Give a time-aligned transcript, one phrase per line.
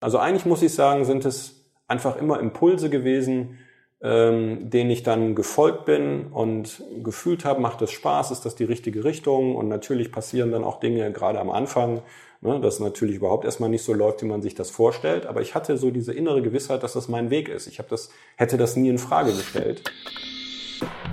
[0.00, 3.58] Also eigentlich muss ich sagen, sind es einfach immer Impulse gewesen,
[4.00, 8.64] ähm, denen ich dann gefolgt bin und gefühlt habe, macht es Spaß, ist das die
[8.64, 12.02] richtige Richtung und natürlich passieren dann auch Dinge gerade am Anfang,
[12.40, 15.56] ne, dass natürlich überhaupt erstmal nicht so läuft, wie man sich das vorstellt, aber ich
[15.56, 17.66] hatte so diese innere Gewissheit, dass das mein Weg ist.
[17.66, 19.82] Ich das hätte das nie in Frage gestellt.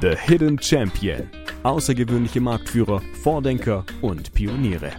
[0.01, 1.27] The Hidden Champion.
[1.63, 4.91] Außergewöhnliche Marktführer, Vordenker und Pioniere.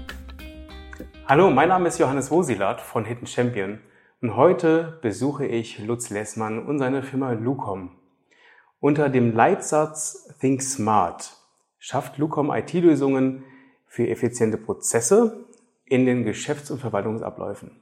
[1.28, 3.80] Hallo, mein Name ist Johannes Wosilat von Hidden Champion
[4.22, 7.90] und heute besuche ich Lutz Lessmann und seine Firma Lucom.
[8.78, 11.36] Unter dem Leitsatz Think Smart
[11.80, 13.42] schafft Lucom IT-Lösungen
[13.88, 15.48] für effiziente Prozesse
[15.84, 17.72] in den Geschäfts- und Verwaltungsabläufen.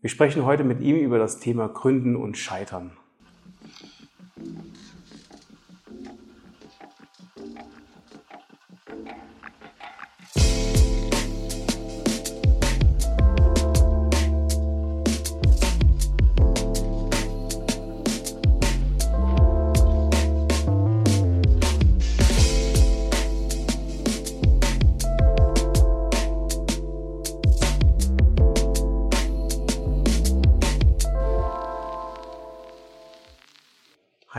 [0.00, 2.96] Wir sprechen heute mit ihm über das Thema Gründen und Scheitern.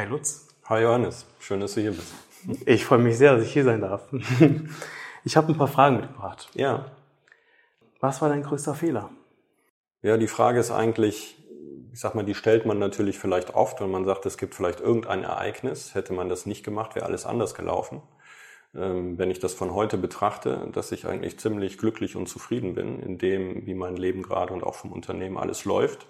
[0.03, 0.49] Hi Lutz.
[0.65, 2.13] Hi Johannes, schön, dass du hier bist.
[2.65, 4.01] Ich freue mich sehr, dass ich hier sein darf.
[5.23, 6.49] Ich habe ein paar Fragen mitgebracht.
[6.55, 6.91] Ja,
[8.01, 9.11] Was war dein größter Fehler?
[10.01, 11.37] ja, die Frage ist eigentlich,
[11.93, 14.81] ich sag mal, die stellt man natürlich vielleicht oft, wenn man sagt, es gibt vielleicht
[14.81, 18.01] irgendein Ereignis, hätte man das nicht gemacht, wäre alles anders gelaufen.
[18.75, 22.99] Ähm, wenn ich das von heute betrachte, dass ich eigentlich ziemlich glücklich und zufrieden bin
[22.99, 26.07] in dem, wie mein Leben gerade und auch vom Unternehmen alles läuft,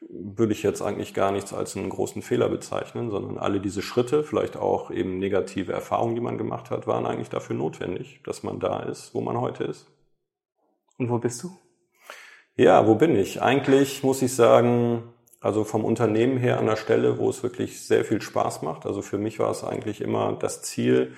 [0.00, 4.22] würde ich jetzt eigentlich gar nichts als einen großen Fehler bezeichnen, sondern alle diese Schritte,
[4.22, 8.60] vielleicht auch eben negative Erfahrungen, die man gemacht hat, waren eigentlich dafür notwendig, dass man
[8.60, 9.86] da ist, wo man heute ist.
[10.98, 11.50] Und wo bist du?
[12.56, 13.42] Ja, wo bin ich?
[13.42, 15.02] Eigentlich muss ich sagen,
[15.40, 18.86] also vom Unternehmen her an der Stelle, wo es wirklich sehr viel Spaß macht.
[18.86, 21.14] Also für mich war es eigentlich immer das Ziel,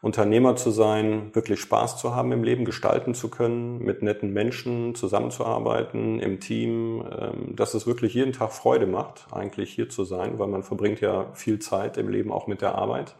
[0.00, 4.94] Unternehmer zu sein, wirklich Spaß zu haben im Leben, gestalten zu können, mit netten Menschen
[4.94, 10.38] zusammenzuarbeiten, im Team, ähm, dass es wirklich jeden Tag Freude macht, eigentlich hier zu sein,
[10.38, 13.16] weil man verbringt ja viel Zeit im Leben auch mit der Arbeit.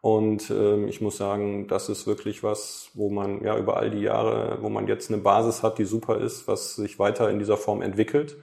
[0.00, 4.00] Und ähm, ich muss sagen, das ist wirklich was, wo man ja über all die
[4.00, 7.56] Jahre, wo man jetzt eine Basis hat, die super ist, was sich weiter in dieser
[7.56, 8.36] Form entwickelt.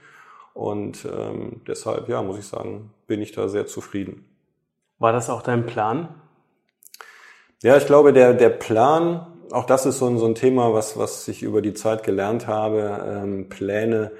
[0.53, 4.25] Und ähm, deshalb, ja, muss ich sagen, bin ich da sehr zufrieden.
[4.99, 6.09] War das auch dein Plan?
[7.63, 10.97] Ja, ich glaube, der, der Plan, auch das ist so ein, so ein Thema, was,
[10.97, 13.03] was ich über die Zeit gelernt habe.
[13.07, 14.11] Ähm, Pläne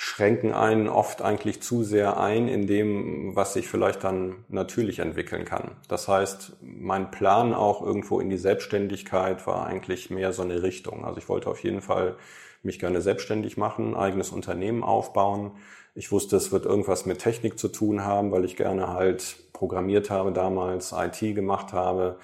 [0.00, 5.44] schränken einen oft eigentlich zu sehr ein in dem, was sich vielleicht dann natürlich entwickeln
[5.44, 5.72] kann.
[5.88, 11.04] Das heißt, mein Plan auch irgendwo in die Selbstständigkeit war eigentlich mehr so eine Richtung.
[11.04, 12.14] Also ich wollte auf jeden Fall
[12.62, 15.52] mich gerne selbstständig machen, eigenes Unternehmen aufbauen.
[15.96, 20.10] Ich wusste, es wird irgendwas mit Technik zu tun haben, weil ich gerne halt programmiert
[20.10, 22.18] habe damals, IT gemacht habe.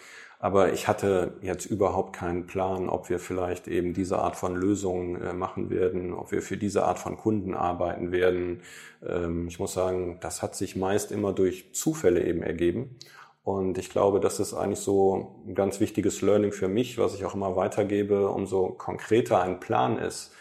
[0.45, 5.23] Aber ich hatte jetzt überhaupt keinen Plan, ob wir vielleicht eben diese Art von Lösungen
[5.23, 8.61] äh, machen werden, ob wir für diese Art von Kunden arbeiten werden.
[9.03, 12.99] Ähm, ich muss sagen, das hat sich meist immer durch Zufälle eben ergeben.
[13.43, 17.25] Und ich glaube, das ist eigentlich so ein ganz wichtiges Learning für mich, was ich
[17.25, 18.29] auch immer weitergebe.
[18.29, 20.35] Umso konkreter ein Plan ist,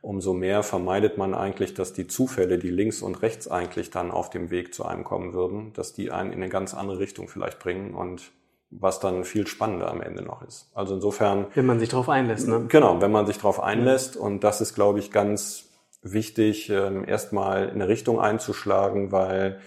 [0.00, 4.30] umso mehr vermeidet man eigentlich, dass die Zufälle, die links und rechts eigentlich dann auf
[4.30, 7.58] dem Weg zu einem kommen würden, dass die einen in eine ganz andere Richtung vielleicht
[7.58, 8.32] bringen und
[8.70, 10.70] was dann viel spannender am Ende noch ist.
[10.74, 11.46] Also insofern.
[11.54, 12.66] Wenn man sich darauf einlässt, ne?
[12.68, 15.64] Genau, wenn man sich darauf einlässt und das ist, glaube ich, ganz
[16.02, 19.60] wichtig, ähm, erstmal eine Richtung einzuschlagen, weil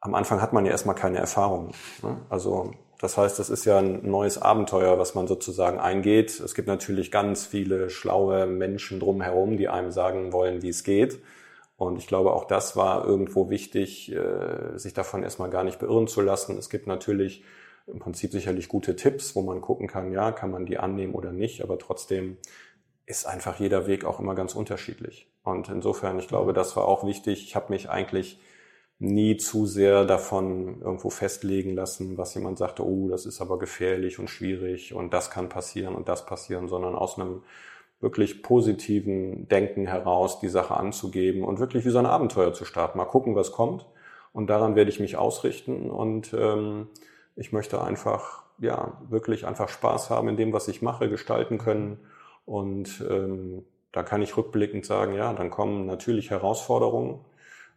[0.00, 1.72] am Anfang hat man ja erstmal keine Erfahrung.
[2.02, 2.18] Ne?
[2.28, 6.40] Also das heißt, das ist ja ein neues Abenteuer, was man sozusagen eingeht.
[6.40, 11.20] Es gibt natürlich ganz viele schlaue Menschen drumherum, die einem sagen wollen, wie es geht.
[11.76, 16.06] Und ich glaube, auch das war irgendwo wichtig, äh, sich davon erstmal gar nicht beirren
[16.06, 16.56] zu lassen.
[16.56, 17.42] Es gibt natürlich
[17.86, 21.32] im Prinzip sicherlich gute Tipps, wo man gucken kann, ja, kann man die annehmen oder
[21.32, 22.38] nicht, aber trotzdem
[23.06, 25.28] ist einfach jeder Weg auch immer ganz unterschiedlich.
[25.42, 27.44] Und insofern, ich glaube, das war auch wichtig.
[27.44, 28.40] Ich habe mich eigentlich
[28.98, 34.18] nie zu sehr davon irgendwo festlegen lassen, was jemand sagte, oh, das ist aber gefährlich
[34.18, 37.42] und schwierig und das kann passieren und das passieren, sondern aus einem
[38.00, 42.98] wirklich positiven Denken heraus die Sache anzugeben und wirklich wie so ein Abenteuer zu starten.
[42.98, 43.86] Mal gucken, was kommt.
[44.32, 46.88] Und daran werde ich mich ausrichten und ähm,
[47.36, 51.98] ich möchte einfach, ja, wirklich einfach Spaß haben in dem, was ich mache, gestalten können.
[52.44, 57.24] Und ähm, da kann ich rückblickend sagen, ja, dann kommen natürlich Herausforderungen,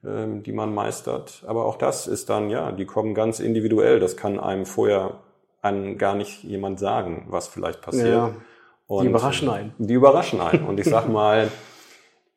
[0.03, 1.43] ähm, die man meistert.
[1.47, 3.99] Aber auch das ist dann, ja, die kommen ganz individuell.
[3.99, 5.19] Das kann einem vorher
[5.61, 8.07] an gar nicht jemand sagen, was vielleicht passiert.
[8.07, 8.35] Ja,
[8.87, 9.73] Und die überraschen einen.
[9.77, 10.65] Die überraschen einen.
[10.65, 11.49] Und ich sag mal,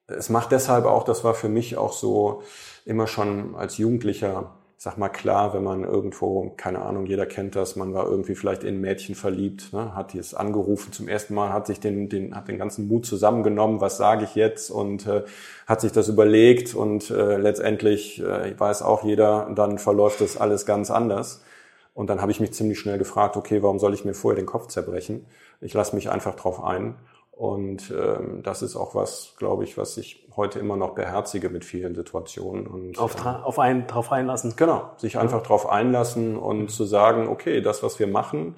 [0.07, 2.43] es macht deshalb auch, das war für mich auch so
[2.85, 7.77] immer schon als Jugendlicher sag mal klar, wenn man irgendwo, keine Ahnung, jeder kennt das,
[7.77, 11.53] man war irgendwie vielleicht in ein Mädchen verliebt, ne, hat jetzt angerufen zum ersten Mal,
[11.53, 15.25] hat sich den, den, hat den ganzen Mut zusammengenommen, was sage ich jetzt und äh,
[15.67, 20.65] hat sich das überlegt und äh, letztendlich äh, weiß auch jeder, dann verläuft das alles
[20.65, 21.45] ganz anders.
[21.93, 24.47] Und dann habe ich mich ziemlich schnell gefragt, okay, warum soll ich mir vorher den
[24.47, 25.27] Kopf zerbrechen?
[25.61, 26.95] Ich lasse mich einfach drauf ein
[27.41, 31.65] und ähm, das ist auch was, glaube ich, was ich heute immer noch beherzige mit
[31.65, 32.67] vielen Situationen.
[32.67, 34.53] Und, auf, äh, auf einen drauf einlassen.
[34.57, 36.69] Genau, sich einfach drauf einlassen und mhm.
[36.69, 38.57] zu sagen, okay, das, was wir machen,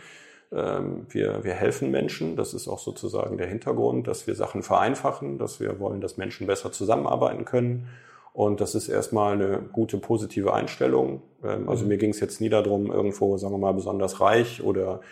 [0.50, 2.34] ähm, wir, wir helfen Menschen.
[2.34, 6.48] Das ist auch sozusagen der Hintergrund, dass wir Sachen vereinfachen, dass wir wollen, dass Menschen
[6.48, 7.86] besser zusammenarbeiten können.
[8.32, 11.22] Und das ist erstmal eine gute positive Einstellung.
[11.44, 11.90] Ähm, also mhm.
[11.90, 15.02] mir ging es jetzt nie darum, irgendwo, sagen wir mal, besonders reich oder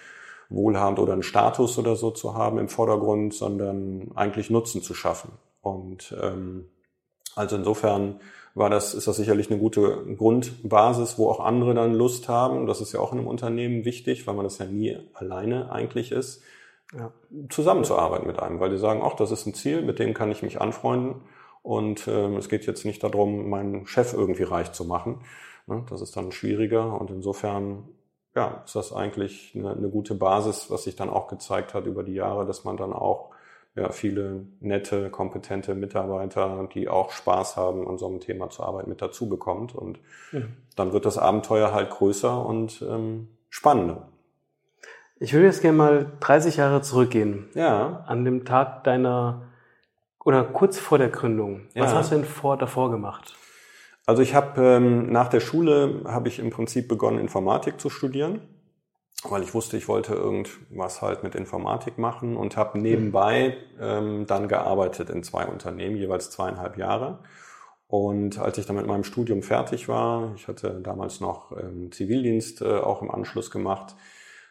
[0.51, 5.33] wohlhabend oder einen Status oder so zu haben im Vordergrund, sondern eigentlich Nutzen zu schaffen.
[5.63, 6.67] Und ähm,
[7.37, 8.21] also insofern
[8.55, 12.67] war das, ist das sicherlich eine gute Grundbasis, wo auch andere dann Lust haben.
[12.67, 16.11] Das ist ja auch in einem Unternehmen wichtig, weil man das ja nie alleine eigentlich
[16.11, 16.43] ist,
[16.93, 17.13] ja.
[17.49, 20.43] zusammenzuarbeiten mit einem, weil die sagen, ach, das ist ein Ziel, mit dem kann ich
[20.43, 21.23] mich anfreunden.
[21.63, 25.21] Und ähm, es geht jetzt nicht darum, meinen Chef irgendwie reich zu machen.
[25.67, 25.85] Ne?
[25.89, 27.01] Das ist dann schwieriger.
[27.01, 27.89] Und insofern
[28.35, 32.03] ja, ist das eigentlich eine, eine gute Basis, was sich dann auch gezeigt hat über
[32.03, 33.31] die Jahre, dass man dann auch
[33.77, 38.91] ja, viele nette, kompetente Mitarbeiter, die auch Spaß haben, an so einem Thema zu arbeiten,
[38.91, 39.75] mit dazu bekommt.
[39.75, 40.01] Und
[40.33, 40.57] mhm.
[40.77, 44.09] dann wird das Abenteuer halt größer und ähm, spannender.
[45.19, 47.49] Ich würde jetzt gerne mal 30 Jahre zurückgehen.
[47.55, 48.05] Ja.
[48.07, 49.43] An dem Tag deiner
[50.25, 51.63] oder kurz vor der Gründung.
[51.75, 51.99] Was ja.
[51.99, 53.35] hast du denn vor, davor gemacht?
[54.11, 58.41] Also ich habe ähm, nach der Schule habe ich im Prinzip begonnen Informatik zu studieren,
[59.23, 64.49] weil ich wusste, ich wollte irgendwas halt mit Informatik machen und habe nebenbei ähm, dann
[64.49, 67.21] gearbeitet in zwei Unternehmen, jeweils zweieinhalb Jahre.
[67.87, 72.63] Und als ich dann mit meinem Studium fertig war, ich hatte damals noch ähm, Zivildienst
[72.63, 73.95] äh, auch im Anschluss gemacht,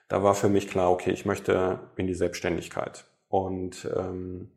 [0.07, 3.03] da war für mich klar, okay, ich möchte in die Selbstständigkeit.
[3.27, 4.51] Und ähm,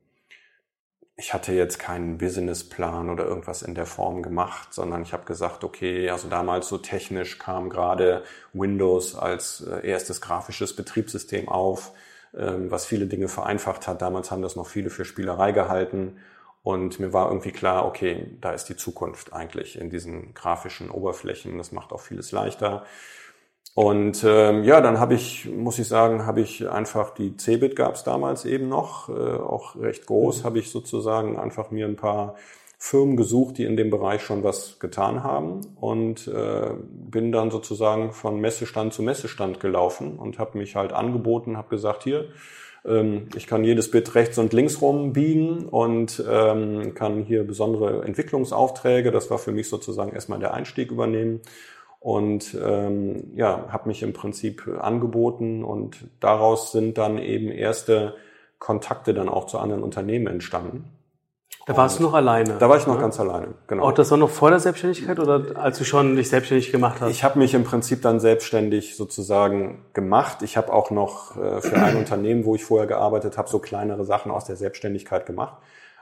[1.22, 5.62] ich hatte jetzt keinen Businessplan oder irgendwas in der Form gemacht, sondern ich habe gesagt,
[5.62, 11.92] okay, also damals so technisch kam gerade Windows als äh, erstes grafisches Betriebssystem auf,
[12.36, 14.02] ähm, was viele Dinge vereinfacht hat.
[14.02, 16.16] Damals haben das noch viele für Spielerei gehalten.
[16.64, 21.56] Und mir war irgendwie klar, okay, da ist die Zukunft eigentlich in diesen grafischen Oberflächen.
[21.56, 22.84] Das macht auch vieles leichter.
[23.74, 27.94] Und ähm, ja, dann habe ich, muss ich sagen, habe ich einfach die Cebit gab
[27.94, 30.44] es damals eben noch, äh, auch recht groß, mhm.
[30.44, 32.34] habe ich sozusagen einfach mir ein paar
[32.76, 38.12] Firmen gesucht, die in dem Bereich schon was getan haben und äh, bin dann sozusagen
[38.12, 42.26] von Messestand zu Messestand gelaufen und habe mich halt angeboten, habe gesagt, hier,
[42.84, 49.12] ähm, ich kann jedes Bit rechts und links rumbiegen und ähm, kann hier besondere Entwicklungsaufträge,
[49.12, 51.40] das war für mich sozusagen erstmal der Einstieg übernehmen
[52.02, 58.14] und ähm, ja, habe mich im Prinzip angeboten und daraus sind dann eben erste
[58.58, 60.84] Kontakte dann auch zu anderen Unternehmen entstanden.
[61.64, 62.56] Da warst du noch alleine?
[62.58, 63.00] Da war ich noch ne?
[63.00, 63.84] ganz alleine, genau.
[63.84, 67.12] Auch das war noch vor der Selbstständigkeit oder als du schon dich selbstständig gemacht hast?
[67.12, 70.42] Ich habe mich im Prinzip dann selbstständig sozusagen gemacht.
[70.42, 74.04] Ich habe auch noch äh, für ein Unternehmen, wo ich vorher gearbeitet habe, so kleinere
[74.04, 75.56] Sachen aus der Selbstständigkeit gemacht.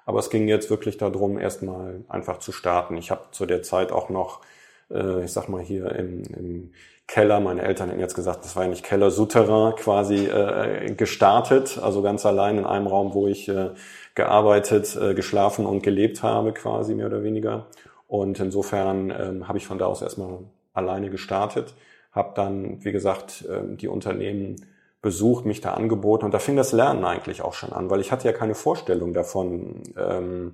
[0.07, 2.97] Aber es ging jetzt wirklich darum, erstmal einfach zu starten.
[2.97, 4.41] Ich habe zu der Zeit auch noch
[4.91, 6.73] äh, ich sag mal hier im, im
[7.07, 11.79] Keller, meine Eltern hätten jetzt gesagt, das war ja nicht Keller, Souterrain quasi äh, gestartet,
[11.83, 13.71] also ganz allein in einem Raum, wo ich äh,
[14.15, 17.67] gearbeitet, äh, geschlafen und gelebt habe, quasi mehr oder weniger.
[18.07, 20.39] Und insofern ähm, habe ich von da aus erstmal
[20.73, 21.75] alleine gestartet,
[22.13, 24.57] habe dann, wie gesagt, äh, die Unternehmen
[25.03, 28.13] besucht, mich da angeboten und da fing das Lernen eigentlich auch schon an, weil ich
[28.13, 29.83] hatte ja keine Vorstellung davon.
[29.97, 30.53] Ähm,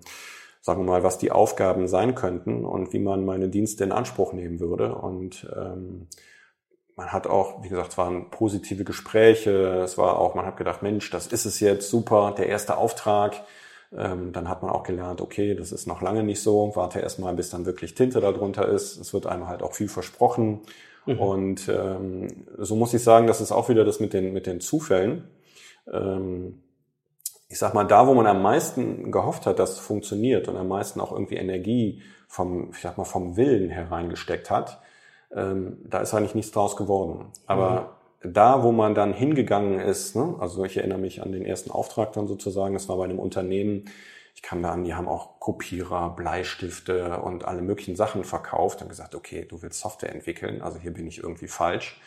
[0.66, 4.32] sagen wir mal, was die Aufgaben sein könnten und wie man meine Dienste in Anspruch
[4.32, 4.96] nehmen würde.
[4.96, 6.08] Und ähm,
[6.96, 9.82] man hat auch, wie gesagt, es waren positive Gespräche.
[9.84, 13.44] Es war auch, man hat gedacht, Mensch, das ist es jetzt super, der erste Auftrag.
[13.96, 16.72] Ähm, dann hat man auch gelernt, okay, das ist noch lange nicht so.
[16.74, 18.96] Warte erst mal, bis dann wirklich Tinte darunter ist.
[18.96, 20.62] Es wird einem halt auch viel versprochen.
[21.06, 21.18] Mhm.
[21.20, 24.60] Und ähm, so muss ich sagen, das ist auch wieder das mit den, mit den
[24.60, 25.28] Zufällen.
[25.92, 26.64] Ähm,
[27.48, 30.68] ich sag mal, da, wo man am meisten gehofft hat, dass es funktioniert und am
[30.68, 34.80] meisten auch irgendwie Energie vom, ich sag mal, vom Willen hereingesteckt hat,
[35.34, 37.26] ähm, da ist eigentlich nichts draus geworden.
[37.46, 38.32] Aber mhm.
[38.32, 42.12] da, wo man dann hingegangen ist, ne, also ich erinnere mich an den ersten Auftrag
[42.12, 43.84] dann sozusagen, das war bei einem Unternehmen,
[44.34, 48.88] ich kam da an, die haben auch Kopierer, Bleistifte und alle möglichen Sachen verkauft und
[48.88, 52.00] gesagt, okay, du willst Software entwickeln, also hier bin ich irgendwie falsch.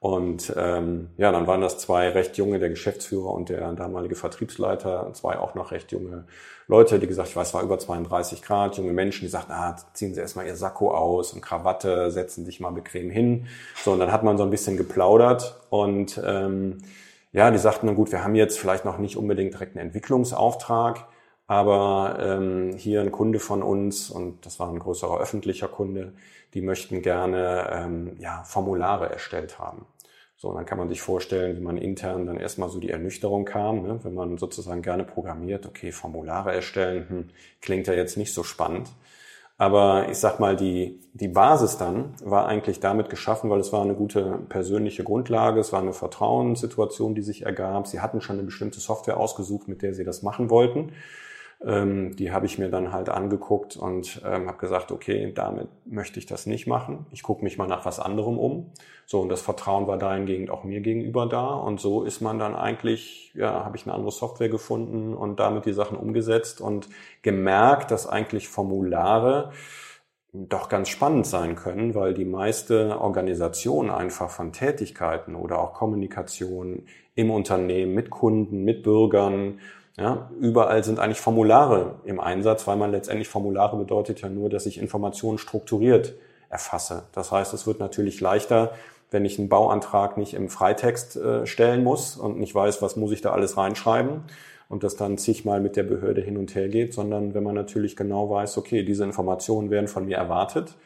[0.00, 5.10] Und ähm, ja, dann waren das zwei recht junge, der Geschäftsführer und der damalige Vertriebsleiter,
[5.12, 6.24] zwei auch noch recht junge
[6.68, 9.76] Leute, die gesagt, ich weiß, es war über 32 Grad, junge Menschen, die sagten, ah,
[9.92, 13.46] ziehen Sie erstmal Ihr Sakko aus und Krawatte, setzen sich mal bequem hin.
[13.84, 16.78] So, und dann hat man so ein bisschen geplaudert und ähm,
[17.32, 21.08] ja, die sagten dann gut, wir haben jetzt vielleicht noch nicht unbedingt direkt einen Entwicklungsauftrag,
[21.46, 26.14] aber ähm, hier ein Kunde von uns, und das war ein größerer öffentlicher Kunde,
[26.54, 29.86] die möchten gerne ähm, ja, Formulare erstellt haben.
[30.36, 33.44] So, und dann kann man sich vorstellen, wie man intern dann erstmal so die Ernüchterung
[33.44, 34.00] kam, ne?
[34.02, 37.28] wenn man sozusagen gerne programmiert, okay, Formulare erstellen, hm,
[37.60, 38.88] klingt ja jetzt nicht so spannend.
[39.58, 43.82] Aber ich sag mal, die, die Basis dann war eigentlich damit geschaffen, weil es war
[43.82, 47.86] eine gute persönliche Grundlage, es war eine Vertrauenssituation, die sich ergab.
[47.86, 50.92] Sie hatten schon eine bestimmte Software ausgesucht, mit der sie das machen wollten.
[51.62, 56.18] Ähm, die habe ich mir dann halt angeguckt und ähm, habe gesagt, okay, damit möchte
[56.18, 57.04] ich das nicht machen.
[57.10, 58.72] Ich gucke mich mal nach was anderem um.
[59.04, 61.48] So, und das Vertrauen war dahingehend auch mir gegenüber da.
[61.48, 65.66] Und so ist man dann eigentlich, ja, habe ich eine andere Software gefunden und damit
[65.66, 66.88] die Sachen umgesetzt und
[67.20, 69.52] gemerkt, dass eigentlich Formulare
[70.32, 76.84] doch ganz spannend sein können, weil die meiste Organisation einfach von Tätigkeiten oder auch Kommunikation
[77.16, 79.58] im Unternehmen mit Kunden, mit Bürgern
[79.98, 84.66] ja, überall sind eigentlich Formulare im Einsatz, weil man letztendlich Formulare bedeutet ja nur, dass
[84.66, 86.14] ich Informationen strukturiert
[86.48, 87.04] erfasse.
[87.12, 88.72] Das heißt, es wird natürlich leichter,
[89.10, 93.12] wenn ich einen Bauantrag nicht im Freitext äh, stellen muss und nicht weiß, was muss
[93.12, 94.22] ich da alles reinschreiben
[94.68, 97.96] und das dann zigmal mit der Behörde hin und her geht, sondern wenn man natürlich
[97.96, 100.76] genau weiß, okay, diese Informationen werden von mir erwartet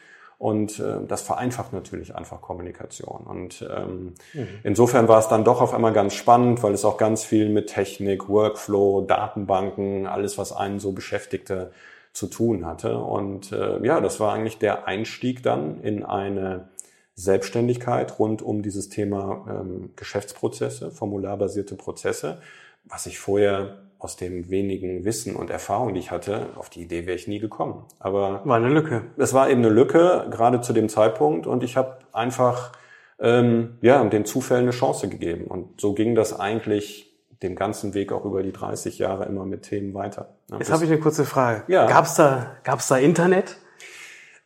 [0.45, 3.23] und äh, das vereinfacht natürlich einfach Kommunikation.
[3.25, 4.49] Und ähm, mhm.
[4.63, 7.69] insofern war es dann doch auf einmal ganz spannend, weil es auch ganz viel mit
[7.69, 11.73] Technik, Workflow, Datenbanken, alles, was einen so beschäftigte,
[12.13, 12.99] zu tun hatte.
[12.99, 16.69] Und äh, ja, das war eigentlich der Einstieg dann in eine
[17.15, 22.37] Selbstständigkeit rund um dieses Thema ähm, Geschäftsprozesse, formularbasierte Prozesse,
[22.85, 27.07] was ich vorher aus dem wenigen Wissen und Erfahrung, die ich hatte, auf die Idee
[27.07, 27.87] wäre ich nie gekommen.
[27.99, 29.07] Aber war eine Lücke.
[29.17, 32.73] Es war eben eine Lücke, gerade zu dem Zeitpunkt, und ich habe einfach
[33.19, 35.47] ähm, ja den Zufällen eine Chance gegeben.
[35.47, 39.63] Und so ging das eigentlich den ganzen Weg auch über die 30 Jahre immer mit
[39.63, 40.35] Themen weiter.
[40.51, 41.63] Ja, Jetzt habe ich eine kurze Frage.
[41.69, 41.87] Ja.
[41.87, 43.57] Gab's da gab's da Internet?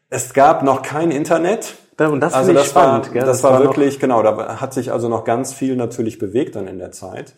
[0.08, 1.74] Es gab noch kein Internet.
[1.98, 3.08] Und das also das spannend.
[3.08, 6.20] War, das, das war, war wirklich, genau, da hat sich also noch ganz viel natürlich
[6.20, 7.34] bewegt dann in der Zeit.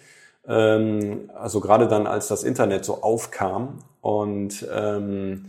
[0.46, 5.46] Ähm, also gerade dann, als das Internet so aufkam und ähm,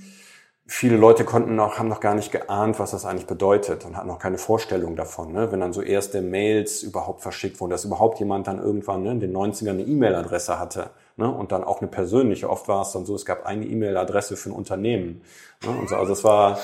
[0.71, 4.07] viele Leute konnten noch, haben noch gar nicht geahnt, was das eigentlich bedeutet und hatten
[4.07, 5.33] noch keine Vorstellung davon.
[5.33, 5.51] Ne?
[5.51, 9.19] Wenn dann so erste Mails überhaupt verschickt wurden, dass überhaupt jemand dann irgendwann ne, in
[9.19, 11.29] den 90ern eine E-Mail-Adresse hatte ne?
[11.29, 12.49] und dann auch eine persönliche.
[12.49, 15.21] Oft war es dann so, es gab eine E-Mail-Adresse für ein Unternehmen.
[15.65, 15.71] Ne?
[15.71, 16.57] Und so, also es war,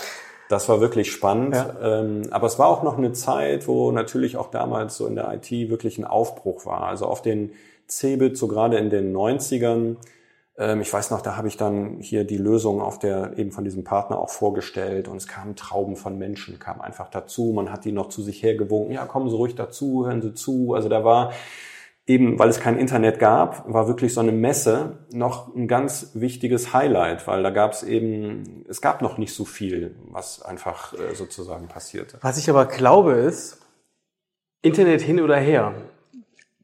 [0.47, 1.55] das war wirklich spannend.
[1.55, 1.75] Ja.
[1.81, 5.33] Ähm, aber es war auch noch eine Zeit, wo natürlich auch damals so in der
[5.33, 6.83] IT wirklich ein Aufbruch war.
[6.83, 7.51] Also auf den
[7.89, 9.97] Cebit, so gerade in den 90ern.
[10.57, 13.63] Ähm, ich weiß noch, da habe ich dann hier die Lösung auf der eben von
[13.63, 17.53] diesem Partner auch vorgestellt und es kamen Trauben von Menschen, kamen einfach dazu.
[17.55, 18.93] Man hat die noch zu sich hergewunken.
[18.93, 20.73] Ja, kommen Sie ruhig dazu, hören Sie zu.
[20.73, 21.31] Also da war
[22.07, 26.73] eben, weil es kein Internet gab, war wirklich so eine Messe noch ein ganz wichtiges
[26.73, 31.13] Highlight, weil da gab es eben, es gab noch nicht so viel, was einfach äh,
[31.13, 32.17] sozusagen passierte.
[32.21, 33.59] Was ich aber glaube ist,
[34.61, 35.75] Internet hin oder her,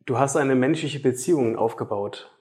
[0.05, 2.31] du hast eine menschliche Beziehung aufgebaut,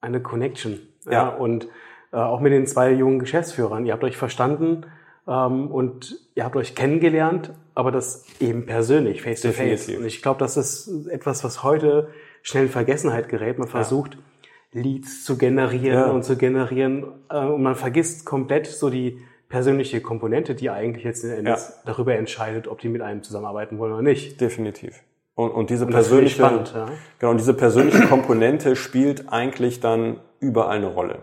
[0.00, 0.80] eine Connection.
[1.04, 1.12] Ja.
[1.12, 1.68] ja und
[2.12, 3.86] äh, auch mit den zwei jungen Geschäftsführern.
[3.86, 4.86] Ihr habt euch verstanden
[5.26, 9.88] ähm, und ihr habt euch kennengelernt, aber das eben persönlich, face to face.
[9.88, 12.08] Und ich glaube, das ist etwas, was heute
[12.42, 13.58] schnell in Vergessenheit gerät.
[13.58, 14.82] Man versucht, ja.
[14.82, 16.10] Leads zu generieren ja.
[16.10, 19.18] und zu generieren äh, und man vergisst komplett so die
[19.48, 21.56] persönliche Komponente, die eigentlich jetzt ja.
[21.84, 24.40] darüber entscheidet, ob die mit einem zusammenarbeiten wollen oder nicht.
[24.40, 25.02] Definitiv.
[25.36, 26.86] Und, und diese und persönliche, spannend, ja.
[27.18, 31.18] genau, und diese persönliche Komponente spielt eigentlich dann überall eine Rolle.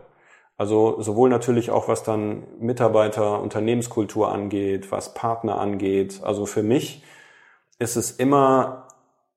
[0.55, 6.21] Also sowohl natürlich auch was dann Mitarbeiter, Unternehmenskultur angeht, was Partner angeht.
[6.23, 7.03] Also für mich
[7.79, 8.87] ist es immer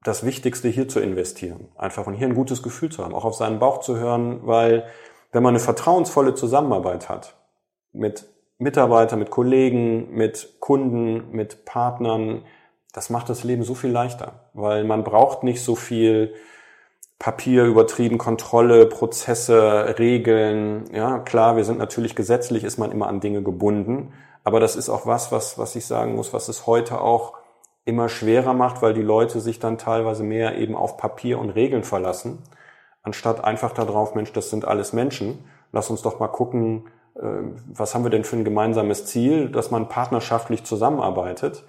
[0.03, 1.69] das Wichtigste, hier zu investieren.
[1.77, 4.85] Einfach und hier ein gutes Gefühl zu haben, auch auf seinen Bauch zu hören, weil
[5.33, 7.35] wenn man eine vertrauensvolle Zusammenarbeit hat
[7.93, 8.29] mit
[8.59, 12.43] Mitarbeitern, mit Kollegen, mit Kunden, mit Partnern,
[12.93, 16.35] das macht das Leben so viel leichter, weil man braucht nicht so viel
[17.19, 20.85] Papier übertrieben, Kontrolle, Prozesse, Regeln.
[20.93, 24.13] Ja, klar, wir sind natürlich gesetzlich, ist man immer an Dinge gebunden.
[24.45, 27.35] Aber das ist auch was, was, was ich sagen muss, was es heute auch
[27.85, 31.85] immer schwerer macht, weil die Leute sich dann teilweise mehr eben auf Papier und Regeln
[31.85, 32.43] verlassen,
[33.03, 35.45] anstatt einfach darauf, Mensch, das sind alles Menschen.
[35.73, 37.21] Lass uns doch mal gucken, äh,
[37.73, 41.65] was haben wir denn für ein gemeinsames Ziel, dass man partnerschaftlich zusammenarbeitet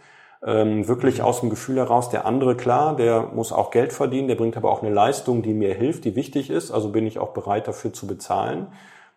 [0.45, 4.35] ähm, wirklich aus dem Gefühl heraus, der andere, klar, der muss auch Geld verdienen, der
[4.35, 7.29] bringt aber auch eine Leistung, die mir hilft, die wichtig ist, also bin ich auch
[7.29, 8.67] bereit dafür zu bezahlen.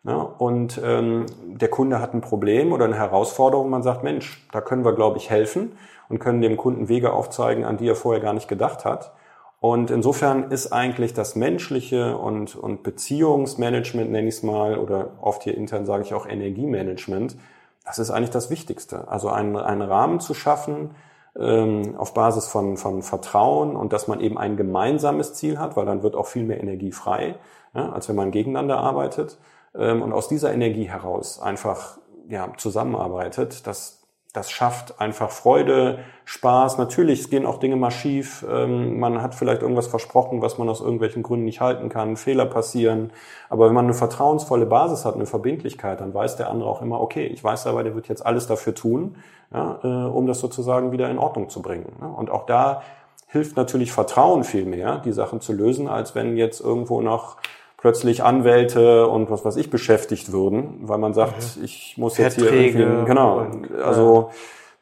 [0.03, 4.62] Ja, und ähm, der Kunde hat ein Problem oder eine Herausforderung, man sagt, Mensch, da
[4.62, 5.73] können wir, glaube ich, helfen
[6.09, 9.12] und können dem Kunden Wege aufzeigen, an die er vorher gar nicht gedacht hat.
[9.61, 15.43] Und insofern ist eigentlich das menschliche und, und Beziehungsmanagement, nenne ich es mal, oder oft
[15.43, 17.37] hier intern sage ich auch Energiemanagement,
[17.85, 19.09] das ist eigentlich das Wichtigste.
[19.09, 20.91] Also einen, einen Rahmen zu schaffen
[21.38, 25.87] ähm, auf Basis von, von Vertrauen und dass man eben ein gemeinsames Ziel hat, weil
[25.87, 27.37] dann wird auch viel mehr Energie frei,
[27.75, 29.38] ja, als wenn man gegeneinander arbeitet.
[29.75, 34.00] Ähm, und aus dieser Energie heraus einfach ja, zusammenarbeitet, das,
[34.32, 36.78] das schafft einfach Freude, Spaß.
[36.78, 38.44] Natürlich, es gehen auch Dinge mal schief.
[38.49, 42.16] Ähm, man hat vielleicht irgendwas versprochen, was man aus irgendwelchen Gründen nicht halten kann.
[42.16, 43.10] Fehler passieren.
[43.49, 47.00] Aber wenn man eine vertrauensvolle Basis hat, eine Verbindlichkeit, dann weiß der andere auch immer,
[47.00, 49.16] okay, ich weiß aber, der wird jetzt alles dafür tun,
[49.52, 51.92] äh, um das sozusagen wieder in Ordnung zu bringen.
[52.16, 52.82] Und auch da
[53.26, 57.37] hilft natürlich Vertrauen viel mehr, die Sachen zu lösen, als wenn jetzt irgendwo noch
[57.80, 61.64] plötzlich Anwälte und was weiß ich beschäftigt würden, weil man sagt, mhm.
[61.64, 64.30] ich muss jetzt hier irgendwie, genau, und, also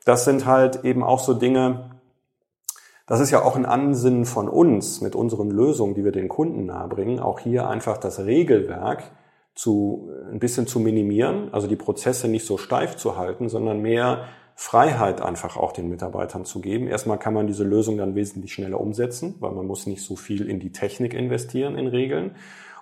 [0.04, 1.90] das sind halt eben auch so Dinge,
[3.06, 6.66] das ist ja auch ein Ansinnen von uns mit unseren Lösungen, die wir den Kunden
[6.66, 9.04] nahebringen, auch hier einfach das Regelwerk
[9.54, 14.24] zu, ein bisschen zu minimieren, also die Prozesse nicht so steif zu halten, sondern mehr
[14.54, 16.88] Freiheit einfach auch den Mitarbeitern zu geben.
[16.88, 20.48] Erstmal kann man diese Lösung dann wesentlich schneller umsetzen, weil man muss nicht so viel
[20.48, 22.32] in die Technik investieren in Regeln.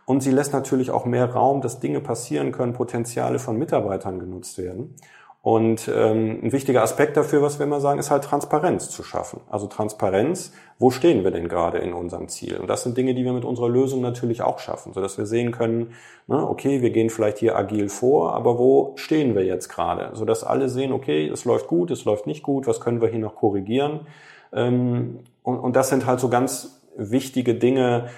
[0.07, 4.57] Und sie lässt natürlich auch mehr Raum, dass Dinge passieren können, Potenziale von Mitarbeitern genutzt
[4.57, 4.95] werden.
[5.43, 9.41] Und ähm, ein wichtiger Aspekt dafür, was wir immer sagen, ist halt Transparenz zu schaffen.
[9.49, 12.57] Also Transparenz, wo stehen wir denn gerade in unserem Ziel?
[12.57, 15.53] Und das sind Dinge, die wir mit unserer Lösung natürlich auch schaffen, sodass wir sehen
[15.53, 15.93] können,
[16.27, 20.11] ne, okay, wir gehen vielleicht hier agil vor, aber wo stehen wir jetzt gerade?
[20.15, 23.21] Sodass alle sehen, okay, es läuft gut, es läuft nicht gut, was können wir hier
[23.21, 24.01] noch korrigieren?
[24.53, 28.09] Ähm, und, und das sind halt so ganz wichtige Dinge,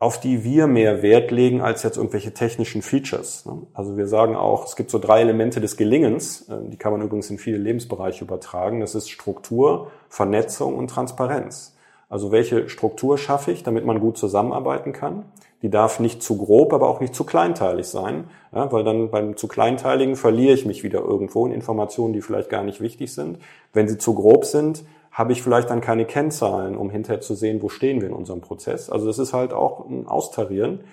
[0.00, 3.44] auf die wir mehr Wert legen als jetzt irgendwelche technischen Features.
[3.46, 3.62] Ne?
[3.74, 7.02] Also wir sagen auch, es gibt so drei Elemente des Gelingens, äh, die kann man
[7.02, 8.80] übrigens in viele Lebensbereiche übertragen.
[8.80, 11.74] Das ist Struktur, Vernetzung und Transparenz.
[12.08, 15.24] Also welche Struktur schaffe ich, damit man gut zusammenarbeiten kann?
[15.62, 19.36] Die darf nicht zu grob, aber auch nicht zu kleinteilig sein, ja, weil dann beim
[19.36, 23.38] zu kleinteiligen verliere ich mich wieder irgendwo in Informationen, die vielleicht gar nicht wichtig sind.
[23.72, 24.84] Wenn sie zu grob sind,
[25.18, 28.40] habe ich vielleicht dann keine Kennzahlen, um hinterher zu sehen, wo stehen wir in unserem
[28.40, 28.88] Prozess.
[28.88, 30.84] Also das ist halt auch ein Austarieren.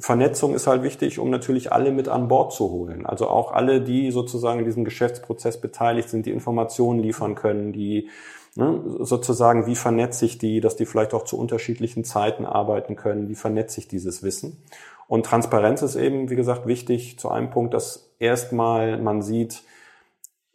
[0.00, 3.06] Vernetzung ist halt wichtig, um natürlich alle mit an Bord zu holen.
[3.06, 8.08] Also auch alle, die sozusagen in diesem Geschäftsprozess beteiligt sind, die Informationen liefern können, die
[8.56, 13.28] ne, sozusagen, wie vernetze ich die, dass die vielleicht auch zu unterschiedlichen Zeiten arbeiten können,
[13.28, 14.60] wie vernetze ich dieses Wissen.
[15.06, 19.62] Und Transparenz ist eben, wie gesagt, wichtig zu einem Punkt, dass erstmal man sieht,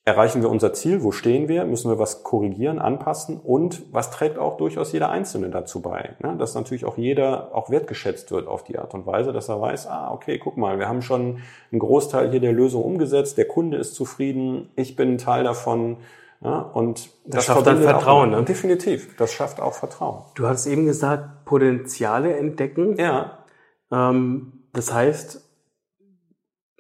[0.06, 1.02] Erreichen wir unser Ziel?
[1.02, 1.64] Wo stehen wir?
[1.64, 3.40] Müssen wir was korrigieren, anpassen?
[3.40, 6.18] Und was trägt auch durchaus jeder Einzelne dazu bei?
[6.22, 6.36] Ne?
[6.38, 9.88] Dass natürlich auch jeder auch wertgeschätzt wird auf die Art und Weise, dass er weiß,
[9.88, 11.38] ah, okay, guck mal, wir haben schon
[11.72, 15.98] einen Großteil hier der Lösung umgesetzt, der Kunde ist zufrieden, ich bin ein Teil davon.
[16.42, 18.32] Ja, und das, das schafft dann Vertrauen.
[18.32, 18.44] ne?
[18.44, 20.24] Definitiv, das schafft auch Vertrauen.
[20.36, 22.98] Du hast eben gesagt, Potenziale entdecken.
[22.98, 23.46] Ja.
[23.90, 25.50] Ähm, das heißt,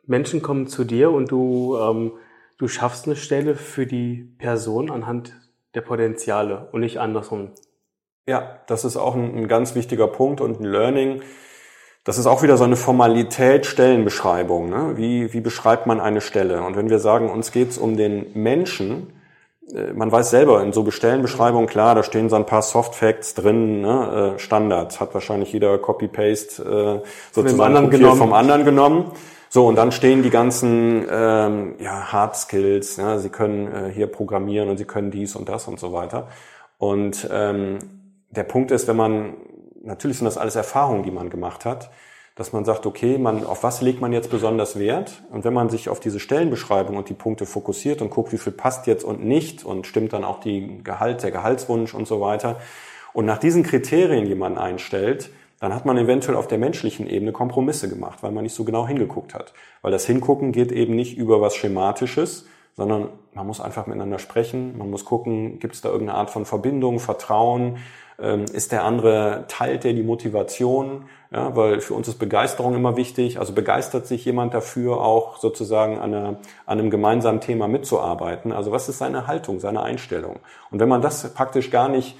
[0.05, 2.11] Menschen kommen zu dir und du ähm,
[2.63, 5.33] du schaffst eine Stelle für die Person anhand
[5.75, 7.49] der Potenziale und nicht andersrum.
[8.25, 11.21] Ja, das ist auch ein, ein ganz wichtiger Punkt und ein Learning.
[12.05, 14.69] Das ist auch wieder so eine Formalität Stellenbeschreibung.
[14.69, 14.93] Ne?
[14.95, 16.63] Wie, wie beschreibt man eine Stelle?
[16.63, 19.11] Und wenn wir sagen, uns geht's um den Menschen,
[19.73, 23.33] äh, man weiß selber, in so Stellenbeschreibungen, klar, da stehen so ein paar Soft Facts
[23.33, 24.35] drin, ne?
[24.35, 29.11] Äh, Standard, hat wahrscheinlich jeder Copy-Paste äh, sozusagen vom, vom anderen genommen.
[29.53, 32.97] So, und dann stehen die ganzen ähm, ja, Hard Skills.
[32.97, 36.27] Ja, sie können äh, hier programmieren und sie können dies und das und so weiter.
[36.79, 37.77] Und ähm,
[38.31, 39.35] der Punkt ist, wenn man,
[39.83, 41.91] natürlich sind das alles Erfahrungen, die man gemacht hat,
[42.33, 45.21] dass man sagt, okay, man, auf was legt man jetzt besonders Wert?
[45.29, 48.53] Und wenn man sich auf diese Stellenbeschreibung und die Punkte fokussiert und guckt, wie viel
[48.53, 52.59] passt jetzt und nicht und stimmt dann auch die Gehalt, der Gehaltswunsch und so weiter,
[53.13, 55.29] und nach diesen Kriterien jemanden einstellt,
[55.63, 58.85] dann hat man eventuell auf der menschlichen Ebene Kompromisse gemacht, weil man nicht so genau
[58.85, 59.53] hingeguckt hat.
[59.81, 62.45] Weil das Hingucken geht eben nicht über was Schematisches,
[62.75, 66.43] sondern man muss einfach miteinander sprechen, man muss gucken, gibt es da irgendeine Art von
[66.43, 67.77] Verbindung, Vertrauen,
[68.19, 72.97] ähm, ist der andere, teilt der die Motivation, ja, weil für uns ist Begeisterung immer
[72.97, 76.27] wichtig, also begeistert sich jemand dafür auch sozusagen an, einer,
[76.65, 80.41] an einem gemeinsamen Thema mitzuarbeiten, also was ist seine Haltung, seine Einstellung.
[80.71, 82.17] Und wenn man das praktisch gar nicht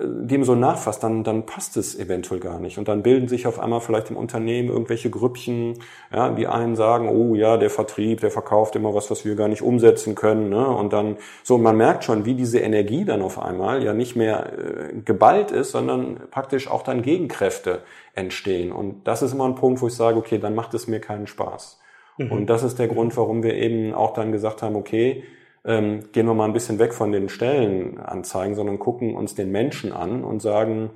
[0.00, 2.78] dem so nachfasst, dann, dann passt es eventuell gar nicht.
[2.78, 5.78] Und dann bilden sich auf einmal vielleicht im Unternehmen irgendwelche Grüppchen,
[6.12, 9.46] ja, die einen sagen, oh ja, der Vertrieb, der verkauft immer was, was wir gar
[9.46, 10.48] nicht umsetzen können.
[10.48, 10.66] Ne?
[10.66, 14.52] Und dann, so, man merkt schon, wie diese Energie dann auf einmal ja nicht mehr
[14.58, 17.82] äh, geballt ist, sondern praktisch auch dann Gegenkräfte
[18.14, 18.72] entstehen.
[18.72, 21.28] Und das ist immer ein Punkt, wo ich sage, okay, dann macht es mir keinen
[21.28, 21.78] Spaß.
[22.18, 22.32] Mhm.
[22.32, 25.22] Und das ist der Grund, warum wir eben auch dann gesagt haben, okay,
[25.64, 29.92] ähm, gehen wir mal ein bisschen weg von den Stellenanzeigen, sondern gucken uns den Menschen
[29.92, 30.90] an und sagen,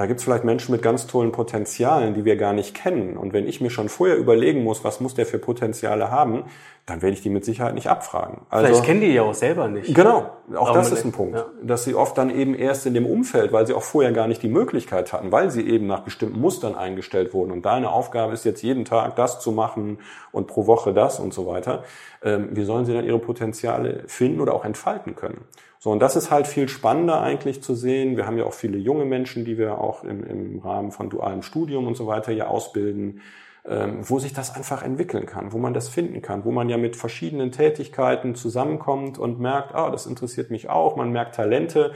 [0.00, 3.18] da gibt es vielleicht Menschen mit ganz tollen Potenzialen, die wir gar nicht kennen.
[3.18, 6.44] Und wenn ich mir schon vorher überlegen muss, was muss der für Potenziale haben,
[6.86, 8.38] dann werde ich die mit Sicherheit nicht abfragen.
[8.48, 9.94] Also, vielleicht kennen die ja auch selber nicht.
[9.94, 11.36] Genau, auch das ist ein Punkt.
[11.36, 11.44] Ja.
[11.62, 14.42] Dass sie oft dann eben erst in dem Umfeld, weil sie auch vorher gar nicht
[14.42, 17.50] die Möglichkeit hatten, weil sie eben nach bestimmten Mustern eingestellt wurden.
[17.50, 19.98] Und deine Aufgabe ist jetzt jeden Tag das zu machen
[20.32, 21.84] und pro Woche das und so weiter.
[22.22, 25.44] Ähm, wie sollen sie dann ihre Potenziale finden oder auch entfalten können?
[25.82, 28.18] So, und das ist halt viel spannender eigentlich zu sehen.
[28.18, 31.42] Wir haben ja auch viele junge Menschen, die wir auch im, im Rahmen von dualem
[31.42, 33.22] Studium und so weiter hier ausbilden,
[33.66, 36.76] ähm, wo sich das einfach entwickeln kann, wo man das finden kann, wo man ja
[36.76, 41.92] mit verschiedenen Tätigkeiten zusammenkommt und merkt, ah, das interessiert mich auch, man merkt Talente.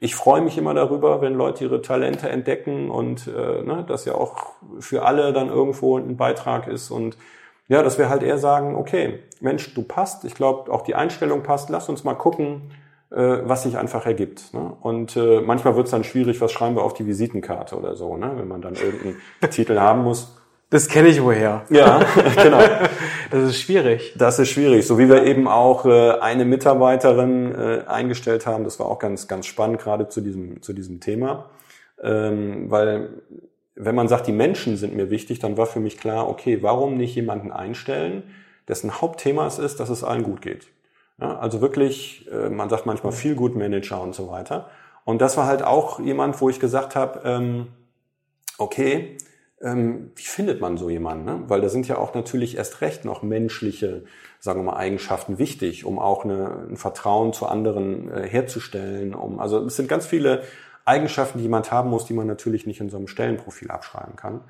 [0.00, 4.14] Ich freue mich immer darüber, wenn Leute ihre Talente entdecken und äh, ne, das ja
[4.16, 7.16] auch für alle dann irgendwo ein Beitrag ist und
[7.68, 11.44] ja, dass wir halt eher sagen, okay, Mensch, du passt, ich glaube, auch die Einstellung
[11.44, 12.72] passt, lass uns mal gucken,
[13.16, 14.54] was sich einfach ergibt.
[14.54, 14.72] Ne?
[14.80, 18.16] Und äh, manchmal wird es dann schwierig, was schreiben wir auf die Visitenkarte oder so,
[18.16, 18.32] ne?
[18.36, 19.16] wenn man dann irgendeinen
[19.50, 20.36] Titel haben muss.
[20.70, 21.64] Das kenne ich woher.
[21.68, 22.00] Ja,
[22.42, 22.60] genau.
[23.32, 24.14] Das ist schwierig.
[24.16, 24.86] Das ist schwierig.
[24.86, 29.26] So wie wir eben auch äh, eine Mitarbeiterin äh, eingestellt haben, das war auch ganz,
[29.26, 31.50] ganz spannend, gerade zu diesem, zu diesem Thema.
[32.00, 33.10] Ähm, weil
[33.74, 36.96] wenn man sagt, die Menschen sind mir wichtig, dann war für mich klar, okay, warum
[36.96, 38.22] nicht jemanden einstellen,
[38.68, 40.68] dessen Hauptthema es ist, dass es allen gut geht.
[41.20, 44.70] Ja, also wirklich, äh, man sagt manchmal viel gut Manager und so weiter.
[45.04, 47.68] Und das war halt auch jemand, wo ich gesagt habe, ähm,
[48.58, 49.18] okay,
[49.60, 51.24] ähm, wie findet man so jemanden?
[51.24, 51.42] Ne?
[51.48, 54.04] Weil da sind ja auch natürlich erst recht noch menschliche,
[54.38, 59.14] sagen wir mal, Eigenschaften wichtig, um auch eine, ein Vertrauen zu anderen äh, herzustellen.
[59.14, 60.42] Um, also es sind ganz viele
[60.86, 64.40] Eigenschaften, die jemand haben muss, die man natürlich nicht in so einem Stellenprofil abschreiben kann,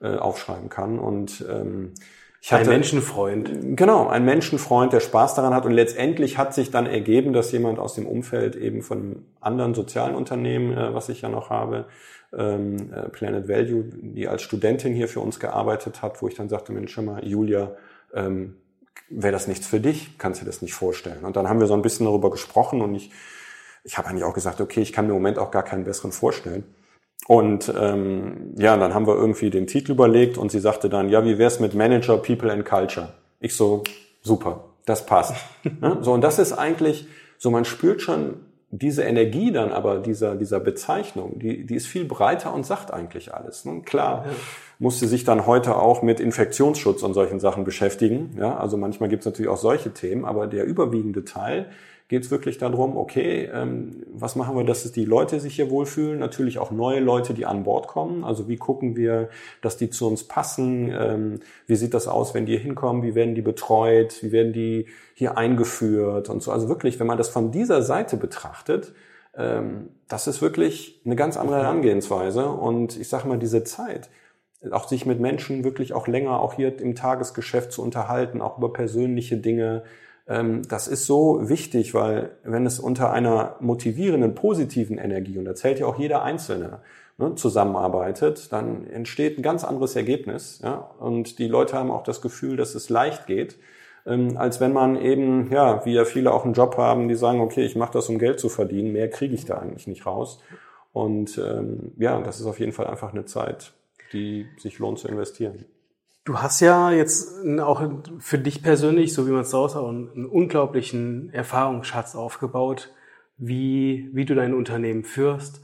[0.00, 0.98] äh, aufschreiben kann.
[0.98, 1.94] Und ähm,
[2.40, 3.76] ich hatte, ein Menschenfreund.
[3.76, 5.66] Genau, ein Menschenfreund, der Spaß daran hat.
[5.66, 9.74] Und letztendlich hat sich dann ergeben, dass jemand aus dem Umfeld eben von einem anderen
[9.74, 11.86] sozialen Unternehmen, äh, was ich ja noch habe,
[12.36, 16.48] ähm, äh, Planet Value, die als Studentin hier für uns gearbeitet hat, wo ich dann
[16.48, 17.72] sagte, Mensch, schau mal, Julia,
[18.14, 18.56] ähm,
[19.08, 20.18] wäre das nichts für dich?
[20.18, 21.24] Kannst du dir das nicht vorstellen?
[21.24, 23.10] Und dann haben wir so ein bisschen darüber gesprochen und ich,
[23.84, 26.12] ich habe eigentlich auch gesagt, okay, ich kann mir im Moment auch gar keinen besseren
[26.12, 26.64] vorstellen.
[27.26, 31.24] Und ähm, ja, dann haben wir irgendwie den Titel überlegt und sie sagte dann, ja,
[31.24, 33.10] wie wär's mit Manager, People and Culture?
[33.40, 33.84] Ich so,
[34.22, 35.34] super, das passt.
[35.80, 35.98] ne?
[36.00, 38.36] So, und das ist eigentlich, so man spürt schon
[38.70, 43.32] diese Energie dann aber dieser, dieser Bezeichnung, die, die ist viel breiter und sagt eigentlich
[43.32, 43.64] alles.
[43.64, 43.80] Ne?
[43.82, 44.32] Klar, ja.
[44.78, 48.36] musste sich dann heute auch mit Infektionsschutz und solchen Sachen beschäftigen.
[48.38, 51.70] Ja, also manchmal gibt's natürlich auch solche Themen, aber der überwiegende Teil
[52.08, 56.18] geht es wirklich darum, okay, ähm, was machen wir, dass die Leute sich hier wohlfühlen?
[56.18, 58.24] Natürlich auch neue Leute, die an Bord kommen.
[58.24, 59.28] Also wie gucken wir,
[59.60, 60.90] dass die zu uns passen?
[60.90, 63.02] Ähm, wie sieht das aus, wenn die hier hinkommen?
[63.02, 64.22] Wie werden die betreut?
[64.22, 66.50] Wie werden die hier eingeführt und so?
[66.50, 68.94] Also wirklich, wenn man das von dieser Seite betrachtet,
[69.36, 72.48] ähm, das ist wirklich eine ganz andere Herangehensweise.
[72.48, 74.08] Und ich sage mal, diese Zeit,
[74.70, 78.72] auch sich mit Menschen wirklich auch länger, auch hier im Tagesgeschäft zu unterhalten, auch über
[78.72, 79.84] persönliche Dinge,
[80.28, 85.78] das ist so wichtig, weil wenn es unter einer motivierenden, positiven Energie, und da zählt
[85.78, 86.80] ja auch jeder Einzelne,
[87.18, 90.60] ne, zusammenarbeitet, dann entsteht ein ganz anderes Ergebnis.
[90.62, 90.90] Ja?
[90.98, 93.58] Und die Leute haben auch das Gefühl, dass es leicht geht,
[94.06, 97.40] ähm, als wenn man eben, ja, wie ja viele auch einen Job haben, die sagen,
[97.40, 100.40] okay, ich mache das, um Geld zu verdienen, mehr kriege ich da eigentlich nicht raus.
[100.92, 103.72] Und ähm, ja, das ist auf jeden Fall einfach eine Zeit,
[104.12, 105.64] die sich lohnt zu investieren.
[106.28, 111.32] Du hast ja jetzt auch für dich persönlich, so wie man es aussah, einen unglaublichen
[111.32, 112.92] Erfahrungsschatz aufgebaut,
[113.38, 115.62] wie, wie du dein Unternehmen führst,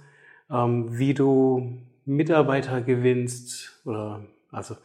[0.50, 4.78] ähm, wie du Mitarbeiter gewinnst oder also